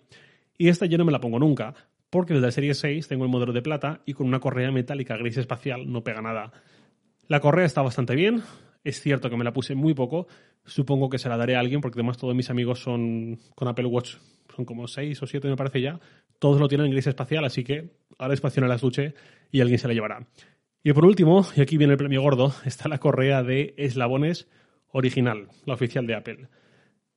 Y 0.57 0.69
esta 0.69 0.87
yo 0.87 0.97
no 0.97 1.05
me 1.05 1.13
la 1.13 1.21
pongo 1.21 1.39
nunca, 1.39 1.75
porque 2.11 2.33
desde 2.33 2.47
la 2.47 2.53
serie 2.53 2.75
6 2.75 3.09
tengo 3.09 3.25
el 3.25 3.31
modelo 3.31 3.53
de 3.53 3.61
plata 3.61 4.01
y 4.07 4.15
con 4.15 4.27
una 4.27 4.41
correa 4.41 4.71
metálica 4.71 5.17
gris 5.17 5.37
espacial 5.37 5.91
no 5.93 6.03
pega 6.03 6.23
nada. 6.23 6.53
La 7.27 7.41
correa 7.41 7.67
está 7.67 7.83
bastante 7.83 8.15
bien, 8.15 8.43
es 8.85 9.01
cierto 9.03 9.29
que 9.29 9.37
me 9.37 9.45
la 9.45 9.53
puse 9.53 9.75
muy 9.75 9.93
poco, 9.93 10.27
supongo 10.65 11.11
que 11.11 11.19
se 11.19 11.29
la 11.29 11.37
daré 11.37 11.57
a 11.57 11.61
alguien 11.61 11.83
porque 11.83 11.99
además 11.99 12.17
todos 12.17 12.35
mis 12.35 12.49
amigos 12.49 12.81
son 12.81 13.39
con 13.55 13.69
Apple 13.69 13.87
Watch, 13.87 14.17
son 14.57 14.65
como 14.65 14.89
6 14.89 15.23
o 15.23 15.27
7 15.27 15.47
me 15.49 15.57
parece 15.57 15.83
ya, 15.83 16.01
todos 16.39 16.59
lo 16.59 16.69
tienen 16.69 16.87
en 16.87 16.93
gris 16.93 17.07
espacial, 17.07 17.45
así 17.45 17.65
que 17.65 17.91
ahora 18.19 18.33
espacio 18.33 18.63
en 18.63 18.69
la 18.69 18.77
estuche 18.77 19.15
y 19.53 19.61
alguien 19.61 19.79
se 19.79 19.89
la 19.89 19.95
llevará. 19.95 20.27
Y 20.89 20.95
por 20.95 21.05
último, 21.05 21.45
y 21.55 21.61
aquí 21.61 21.77
viene 21.77 21.93
el 21.93 21.99
premio 21.99 22.23
gordo, 22.23 22.55
está 22.65 22.89
la 22.89 22.97
correa 22.97 23.43
de 23.43 23.75
eslabones 23.77 24.49
original, 24.91 25.49
la 25.67 25.75
oficial 25.75 26.07
de 26.07 26.15
Apple. 26.15 26.49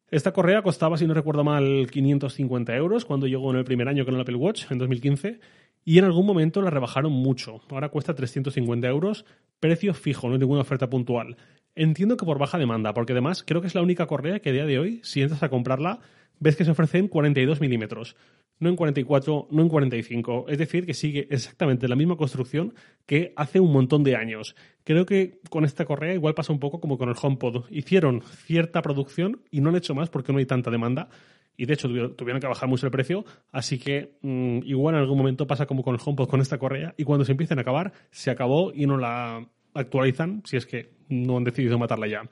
Esta 0.10 0.34
correa 0.34 0.62
costaba, 0.62 0.98
si 0.98 1.08
no 1.08 1.14
recuerdo 1.14 1.46
mal, 1.46 1.88
550 1.90 2.76
euros 2.76 3.06
cuando 3.06 3.28
llegó 3.28 3.50
en 3.50 3.60
el 3.60 3.64
primer 3.64 3.88
año 3.88 4.04
con 4.04 4.14
el 4.16 4.20
Apple 4.20 4.36
Watch, 4.36 4.70
en 4.72 4.78
2015, 4.78 5.40
y 5.86 5.98
en 5.98 6.04
algún 6.04 6.26
momento 6.26 6.62
la 6.62 6.70
rebajaron 6.70 7.14
mucho. 7.14 7.62
Ahora 7.70 7.88
cuesta 7.88 8.14
350 8.14 8.90
euros, 8.90 9.24
precio 9.62 9.94
fijo, 9.94 10.28
no 10.28 10.34
hay 10.34 10.40
ninguna 10.42 10.64
oferta 10.64 10.90
puntual. 10.90 11.38
Entiendo 11.74 12.18
que 12.18 12.26
por 12.26 12.40
baja 12.40 12.58
demanda, 12.58 12.94
porque 12.94 13.14
además 13.14 13.42
creo 13.42 13.62
que 13.62 13.68
es 13.68 13.76
la 13.76 13.84
única 13.84 14.06
correa 14.06 14.42
que 14.42 14.50
a 14.50 14.52
día 14.52 14.66
de 14.66 14.80
hoy, 14.80 15.00
si 15.04 15.22
entras 15.22 15.44
a 15.44 15.50
comprarla, 15.50 16.02
ves 16.42 16.58
que 16.58 16.66
se 16.66 16.72
ofrecen 16.72 17.08
42 17.08 17.62
milímetros 17.62 18.18
no 18.62 18.70
en 18.70 18.76
44, 18.76 19.48
no 19.50 19.62
en 19.64 19.70
45. 19.70 20.46
Es 20.48 20.58
decir, 20.60 20.86
que 20.86 20.94
sigue 20.94 21.28
exactamente 21.32 21.88
la 21.88 21.96
misma 21.96 22.16
construcción 22.16 22.76
que 23.08 23.34
hace 23.36 23.60
un 23.60 23.74
montón 23.74 24.04
de 24.04 24.16
años. 24.16 24.56
Creo 24.84 25.06
que 25.06 25.40
con 25.50 25.66
esta 25.66 25.84
correa 25.84 26.14
igual 26.14 26.36
pasa 26.36 26.54
un 26.54 26.60
poco 26.60 26.80
como 26.80 27.00
con 27.00 27.10
el 27.10 27.16
HomePod. 27.20 27.66
Hicieron 27.72 28.22
cierta 28.22 28.84
producción 28.84 29.42
y 29.50 29.62
no 29.62 29.70
han 29.70 29.78
hecho 29.78 29.96
más 29.96 30.10
porque 30.10 30.32
no 30.32 30.38
hay 30.38 30.46
tanta 30.46 30.70
demanda. 30.70 31.10
Y 31.58 31.66
de 31.66 31.74
hecho 31.74 31.88
tuvieron, 31.88 32.40
que 32.40 32.48
bajar 32.48 32.70
mucho 32.70 32.86
el 32.86 32.92
precio. 32.92 33.26
Así 33.52 33.80
que 33.80 34.20
mm, 34.22 34.60
igual 34.64 34.94
en 34.94 35.02
algún 35.02 35.18
momento 35.18 35.48
pasa 35.48 35.66
como 35.66 35.84
con 35.84 35.96
el 35.96 36.02
HomePod 36.04 36.30
con 36.30 36.40
esta 36.40 36.60
correa. 36.60 36.94
Y 36.98 37.04
cuando 37.04 37.26
se 37.26 37.32
empiecen 37.32 37.58
a 37.58 37.62
acabar, 37.62 37.92
se 38.12 38.30
acabó 38.30 38.72
y 38.76 38.86
no 38.86 38.98
la 38.98 39.44
actualizan 39.74 40.44
si 40.46 40.58
es 40.58 40.68
que 40.68 40.94
no 41.10 41.38
han 41.38 41.44
decidido 41.44 41.80
matarla 41.80 42.08
ya. 42.08 42.30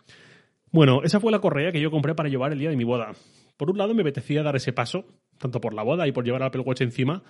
Bueno, 0.71 1.01
esa 1.03 1.19
fue 1.19 1.31
la 1.31 1.39
correa 1.39 1.71
que 1.71 1.81
yo 1.81 1.89
compré 1.89 2.13
para 2.13 2.29
llevar 2.29 2.53
el 2.53 2.59
día 2.59 2.69
de 2.69 2.75
mi 2.75 2.83
boda. 2.83 3.13
Por 3.59 3.71
un 3.71 3.77
lado, 3.77 3.93
me 3.93 4.03
apetecía 4.03 4.41
dar 4.41 4.55
ese 4.55 4.71
paso, 4.71 5.05
tanto 5.39 5.60
por 5.60 5.74
la 5.74 5.84
boda 5.84 6.08
y 6.08 6.12
por 6.12 6.24
llevar 6.24 6.41
el 6.41 6.48
Apple 6.48 6.62
Watch 6.62 6.81
encima, 6.81 7.24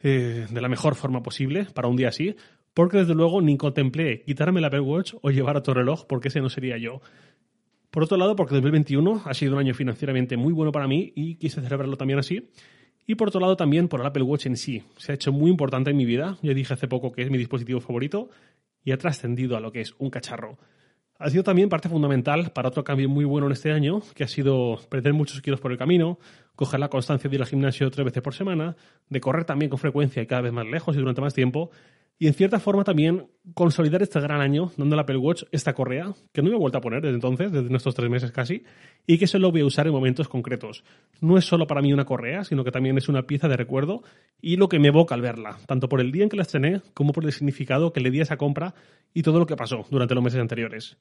eh, 0.00 0.46
de 0.50 0.60
la 0.60 0.68
mejor 0.68 0.96
forma 0.96 1.22
posible 1.22 1.66
para 1.72 1.86
un 1.86 1.96
día 1.96 2.08
así, 2.08 2.34
porque 2.74 2.98
desde 2.98 3.14
luego 3.14 3.40
ni 3.40 3.56
contemplé 3.56 4.22
quitarme 4.22 4.58
el 4.58 4.64
Apple 4.64 4.80
Watch 4.80 5.14
o 5.20 5.30
llevar 5.30 5.56
otro 5.56 5.74
reloj, 5.74 6.06
porque 6.06 6.28
ese 6.28 6.40
no 6.40 6.48
sería 6.48 6.76
yo. 6.78 7.00
Por 7.90 8.04
otro 8.04 8.16
lado, 8.16 8.34
porque 8.34 8.54
2021 8.54 9.22
ha 9.26 9.34
sido 9.34 9.52
un 9.52 9.58
año 9.58 9.74
financieramente 9.74 10.36
muy 10.36 10.52
bueno 10.52 10.72
para 10.72 10.88
mí 10.88 11.12
y 11.14 11.36
quise 11.36 11.60
celebrarlo 11.60 11.96
también 11.96 12.18
así. 12.18 12.48
Y 13.06 13.16
por 13.16 13.28
otro 13.28 13.40
lado 13.40 13.56
también 13.56 13.88
por 13.88 14.00
el 14.00 14.06
Apple 14.06 14.22
Watch 14.22 14.46
en 14.46 14.56
sí. 14.56 14.82
Se 14.96 15.12
ha 15.12 15.14
hecho 15.14 15.30
muy 15.30 15.50
importante 15.50 15.90
en 15.90 15.96
mi 15.96 16.06
vida. 16.06 16.38
Ya 16.40 16.54
dije 16.54 16.72
hace 16.72 16.88
poco 16.88 17.12
que 17.12 17.22
es 17.22 17.30
mi 17.30 17.36
dispositivo 17.36 17.80
favorito 17.80 18.30
y 18.82 18.92
ha 18.92 18.96
trascendido 18.96 19.56
a 19.56 19.60
lo 19.60 19.72
que 19.72 19.82
es 19.82 19.94
un 19.98 20.08
cacharro. 20.08 20.58
Ha 21.22 21.30
sido 21.30 21.44
también 21.44 21.68
parte 21.68 21.88
fundamental 21.88 22.50
para 22.50 22.66
otro 22.66 22.82
cambio 22.82 23.08
muy 23.08 23.24
bueno 23.24 23.46
en 23.46 23.52
este 23.52 23.70
año, 23.70 24.02
que 24.16 24.24
ha 24.24 24.28
sido 24.28 24.80
perder 24.88 25.12
muchos 25.12 25.40
kilos 25.40 25.60
por 25.60 25.70
el 25.70 25.78
camino, 25.78 26.18
coger 26.56 26.80
la 26.80 26.88
constancia 26.88 27.30
de 27.30 27.36
ir 27.36 27.42
al 27.42 27.46
gimnasio 27.46 27.88
tres 27.92 28.04
veces 28.04 28.24
por 28.24 28.34
semana, 28.34 28.74
de 29.08 29.20
correr 29.20 29.44
también 29.44 29.70
con 29.70 29.78
frecuencia 29.78 30.20
y 30.20 30.26
cada 30.26 30.42
vez 30.42 30.52
más 30.52 30.66
lejos 30.66 30.96
y 30.96 30.98
durante 30.98 31.20
más 31.20 31.32
tiempo, 31.32 31.70
y 32.22 32.28
en 32.28 32.34
cierta 32.34 32.60
forma 32.60 32.84
también 32.84 33.26
consolidar 33.52 34.00
este 34.00 34.20
gran 34.20 34.40
año 34.40 34.70
dando 34.76 34.94
al 34.94 35.00
Apple 35.00 35.16
Watch 35.16 35.42
esta 35.50 35.72
correa, 35.72 36.14
que 36.32 36.40
no 36.40 36.50
me 36.50 36.54
he 36.54 36.58
vuelto 36.60 36.78
a 36.78 36.80
poner 36.80 37.02
desde 37.02 37.16
entonces, 37.16 37.50
desde 37.50 37.68
nuestros 37.68 37.96
tres 37.96 38.08
meses 38.08 38.30
casi, 38.30 38.62
y 39.08 39.18
que 39.18 39.26
solo 39.26 39.50
voy 39.50 39.62
a 39.62 39.64
usar 39.64 39.88
en 39.88 39.92
momentos 39.92 40.28
concretos. 40.28 40.84
No 41.20 41.36
es 41.36 41.44
solo 41.44 41.66
para 41.66 41.82
mí 41.82 41.92
una 41.92 42.04
correa, 42.04 42.44
sino 42.44 42.62
que 42.62 42.70
también 42.70 42.96
es 42.96 43.08
una 43.08 43.24
pieza 43.24 43.48
de 43.48 43.56
recuerdo 43.56 44.04
y 44.40 44.54
lo 44.54 44.68
que 44.68 44.78
me 44.78 44.86
evoca 44.86 45.16
al 45.16 45.20
verla, 45.20 45.58
tanto 45.66 45.88
por 45.88 46.00
el 46.00 46.12
día 46.12 46.22
en 46.22 46.28
que 46.28 46.36
la 46.36 46.42
estrené 46.42 46.80
como 46.94 47.12
por 47.12 47.24
el 47.24 47.32
significado 47.32 47.92
que 47.92 47.98
le 47.98 48.12
di 48.12 48.20
a 48.20 48.22
esa 48.22 48.36
compra 48.36 48.76
y 49.12 49.22
todo 49.22 49.40
lo 49.40 49.46
que 49.46 49.56
pasó 49.56 49.84
durante 49.90 50.14
los 50.14 50.22
meses 50.22 50.38
anteriores. 50.38 50.98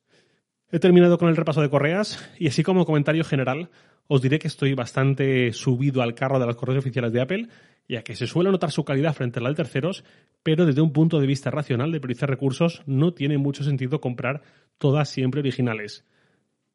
He 0.72 0.80
terminado 0.80 1.20
con 1.20 1.30
el 1.30 1.36
repaso 1.36 1.62
de 1.62 1.70
correas 1.70 2.32
y 2.40 2.48
así 2.48 2.64
como 2.64 2.84
comentario 2.84 3.24
general 3.24 3.70
os 4.08 4.24
diré 4.24 4.40
que 4.40 4.48
estoy 4.48 4.74
bastante 4.74 5.54
subido 5.54 6.02
al 6.02 6.16
carro 6.16 6.40
de 6.40 6.48
las 6.48 6.56
correas 6.56 6.80
oficiales 6.80 7.14
de 7.14 7.22
Apple, 7.22 7.48
ya 7.92 8.04
que 8.04 8.16
se 8.16 8.26
suele 8.26 8.50
notar 8.50 8.72
su 8.72 8.86
calidad 8.86 9.14
frente 9.14 9.40
a 9.40 9.44
la 9.44 9.50
de 9.50 9.56
terceros, 9.56 10.06
pero 10.44 10.66
desde 10.66 10.80
un 10.80 10.94
punto 10.94 11.20
de 11.20 11.28
vista 11.28 11.52
racional 11.52 11.92
de 11.92 12.00
priorizar 12.00 12.30
recursos 12.30 12.84
no 12.86 13.14
tiene 13.14 13.38
mucho 13.38 13.66
sentido 13.66 14.00
comprar 14.00 14.44
todas 14.78 15.10
siempre 15.10 15.42
originales. 15.42 16.06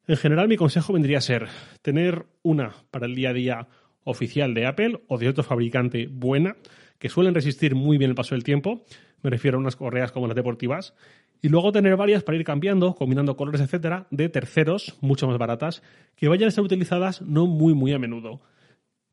En 0.05 0.15
general 0.15 0.47
mi 0.47 0.57
consejo 0.57 0.93
vendría 0.93 1.17
a 1.17 1.21
ser 1.21 1.47
tener 1.81 2.27
una 2.43 2.75
para 2.91 3.07
el 3.07 3.15
día 3.15 3.31
a 3.31 3.33
día 3.33 3.67
oficial 4.03 4.53
de 4.53 4.67
Apple 4.67 5.01
o 5.07 5.17
de 5.17 5.27
otro 5.27 5.43
fabricante 5.43 6.07
buena, 6.07 6.55
que 6.99 7.09
suelen 7.09 7.33
resistir 7.33 7.73
muy 7.73 7.97
bien 7.97 8.11
el 8.11 8.15
paso 8.15 8.35
del 8.35 8.43
tiempo, 8.43 8.85
me 9.23 9.31
refiero 9.31 9.57
a 9.57 9.59
unas 9.59 9.75
correas 9.75 10.11
como 10.11 10.27
las 10.27 10.35
deportivas, 10.35 10.93
y 11.41 11.49
luego 11.49 11.71
tener 11.71 11.97
varias 11.97 12.21
para 12.21 12.37
ir 12.37 12.43
cambiando, 12.43 12.93
combinando 12.93 13.35
colores, 13.35 13.61
etcétera, 13.61 14.05
de 14.11 14.29
terceros, 14.29 14.95
mucho 15.01 15.27
más 15.27 15.39
baratas, 15.39 15.81
que 16.15 16.27
vayan 16.27 16.49
a 16.49 16.51
ser 16.51 16.63
utilizadas 16.63 17.23
no 17.23 17.47
muy, 17.47 17.73
muy 17.73 17.91
a 17.93 17.97
menudo. 17.97 18.39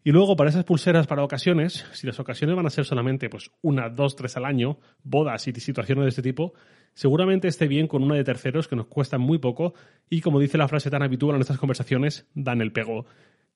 Y 0.06 0.12
luego 0.12 0.36
para 0.36 0.50
esas 0.50 0.64
pulseras 0.64 1.06
para 1.06 1.24
ocasiones, 1.24 1.86
si 1.94 2.06
las 2.06 2.20
ocasiones 2.20 2.54
van 2.54 2.66
a 2.66 2.70
ser 2.70 2.84
solamente 2.84 3.30
pues 3.30 3.50
una, 3.62 3.88
dos, 3.88 4.14
tres 4.16 4.36
al 4.36 4.44
año, 4.44 4.78
bodas 5.02 5.48
y 5.48 5.52
situaciones 5.54 6.04
de 6.04 6.08
este 6.10 6.20
tipo, 6.20 6.52
seguramente 6.92 7.48
esté 7.48 7.66
bien 7.68 7.88
con 7.88 8.02
una 8.02 8.14
de 8.14 8.22
terceros 8.22 8.68
que 8.68 8.76
nos 8.76 8.86
cuesta 8.86 9.16
muy 9.16 9.38
poco 9.38 9.72
y 10.10 10.20
como 10.20 10.40
dice 10.40 10.58
la 10.58 10.68
frase 10.68 10.90
tan 10.90 11.02
habitual 11.02 11.36
en 11.36 11.40
estas 11.40 11.56
conversaciones, 11.56 12.28
dan 12.34 12.60
el 12.60 12.70
pego. 12.70 13.06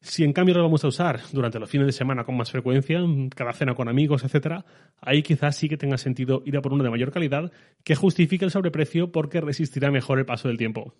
Si 0.00 0.24
en 0.24 0.32
cambio 0.32 0.54
lo 0.54 0.62
vamos 0.62 0.82
a 0.84 0.88
usar 0.88 1.20
durante 1.32 1.58
los 1.58 1.68
fines 1.68 1.86
de 1.86 1.92
semana 1.92 2.24
con 2.24 2.34
más 2.34 2.50
frecuencia, 2.50 2.98
cada 3.36 3.52
cena 3.52 3.74
con 3.74 3.90
amigos, 3.90 4.24
etcétera, 4.24 4.64
ahí 5.02 5.22
quizás 5.22 5.54
sí 5.54 5.68
que 5.68 5.76
tenga 5.76 5.98
sentido 5.98 6.42
ir 6.46 6.56
a 6.56 6.62
por 6.62 6.72
uno 6.72 6.82
de 6.82 6.88
mayor 6.88 7.12
calidad 7.12 7.52
que 7.84 7.94
justifique 7.94 8.46
el 8.46 8.50
sobreprecio 8.50 9.12
porque 9.12 9.42
resistirá 9.42 9.90
mejor 9.90 10.18
el 10.18 10.24
paso 10.24 10.48
del 10.48 10.56
tiempo. 10.56 10.94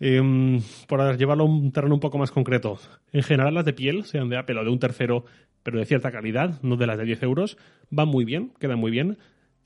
Eh, 0.00 0.60
por 0.86 1.16
llevarlo 1.16 1.44
a 1.44 1.46
un 1.46 1.72
terreno 1.72 1.94
un 1.94 2.00
poco 2.00 2.18
más 2.18 2.30
concreto, 2.30 2.78
en 3.12 3.22
general 3.22 3.54
las 3.54 3.64
de 3.64 3.72
piel, 3.72 4.04
sean 4.04 4.28
de 4.28 4.36
Apple 4.36 4.58
o 4.60 4.64
de 4.64 4.70
un 4.70 4.78
tercero, 4.78 5.24
pero 5.62 5.78
de 5.78 5.86
cierta 5.86 6.12
calidad, 6.12 6.60
no 6.62 6.76
de 6.76 6.86
las 6.86 6.98
de 6.98 7.04
10 7.04 7.22
euros, 7.24 7.58
van 7.90 8.08
muy 8.08 8.24
bien, 8.24 8.52
quedan 8.58 8.78
muy 8.78 8.90
bien. 8.90 9.18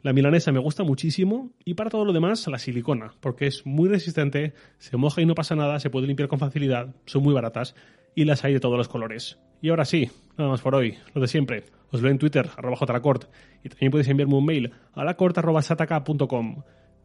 La 0.03 0.12
milanesa 0.12 0.51
me 0.51 0.59
gusta 0.59 0.83
muchísimo 0.83 1.53
y 1.65 1.75
para 1.75 1.91
todo 1.91 2.05
lo 2.05 2.12
demás 2.12 2.49
la 2.49 2.59
silicona, 2.59 3.12
porque 3.21 3.47
es 3.47 3.65
muy 3.65 3.89
resistente, 3.89 4.53
se 4.79 4.97
moja 4.97 5.23
y 5.23 5.27
no 5.27 5.35
pasa 5.35 5.55
nada, 5.55 5.79
se 5.79 5.91
puede 5.91 6.09
limpiar 6.09 6.29
con 6.29 6.41
facilidad, 6.41 6.95
son 7.07 7.23
muy 7.23 7.35
baratas 7.35 7.77
y 8.17 8.25
las 8.25 8.45
hay 8.45 8.55
de 8.55 8.61
todos 8.61 8.77
los 8.77 8.89
colores. 8.89 9.39
Y 9.61 9.69
ahora 9.69 9.85
sí, 9.85 10.11
nada 10.37 10.51
más 10.51 10.61
por 10.61 10.75
hoy, 10.75 10.97
lo 11.15 11.21
de 11.21 11.29
siempre. 11.29 11.65
Os 11.93 12.01
veo 12.01 12.11
en 12.11 12.19
Twitter, 12.19 12.49
arroba 12.57 12.77
jracort, 12.77 13.27
y 13.62 13.69
también 13.69 13.93
podéis 13.93 14.09
enviarme 14.09 14.35
un 14.35 14.45
mail 14.45 14.73
a 14.95 15.05
lacort.sataka.com. 15.05 16.62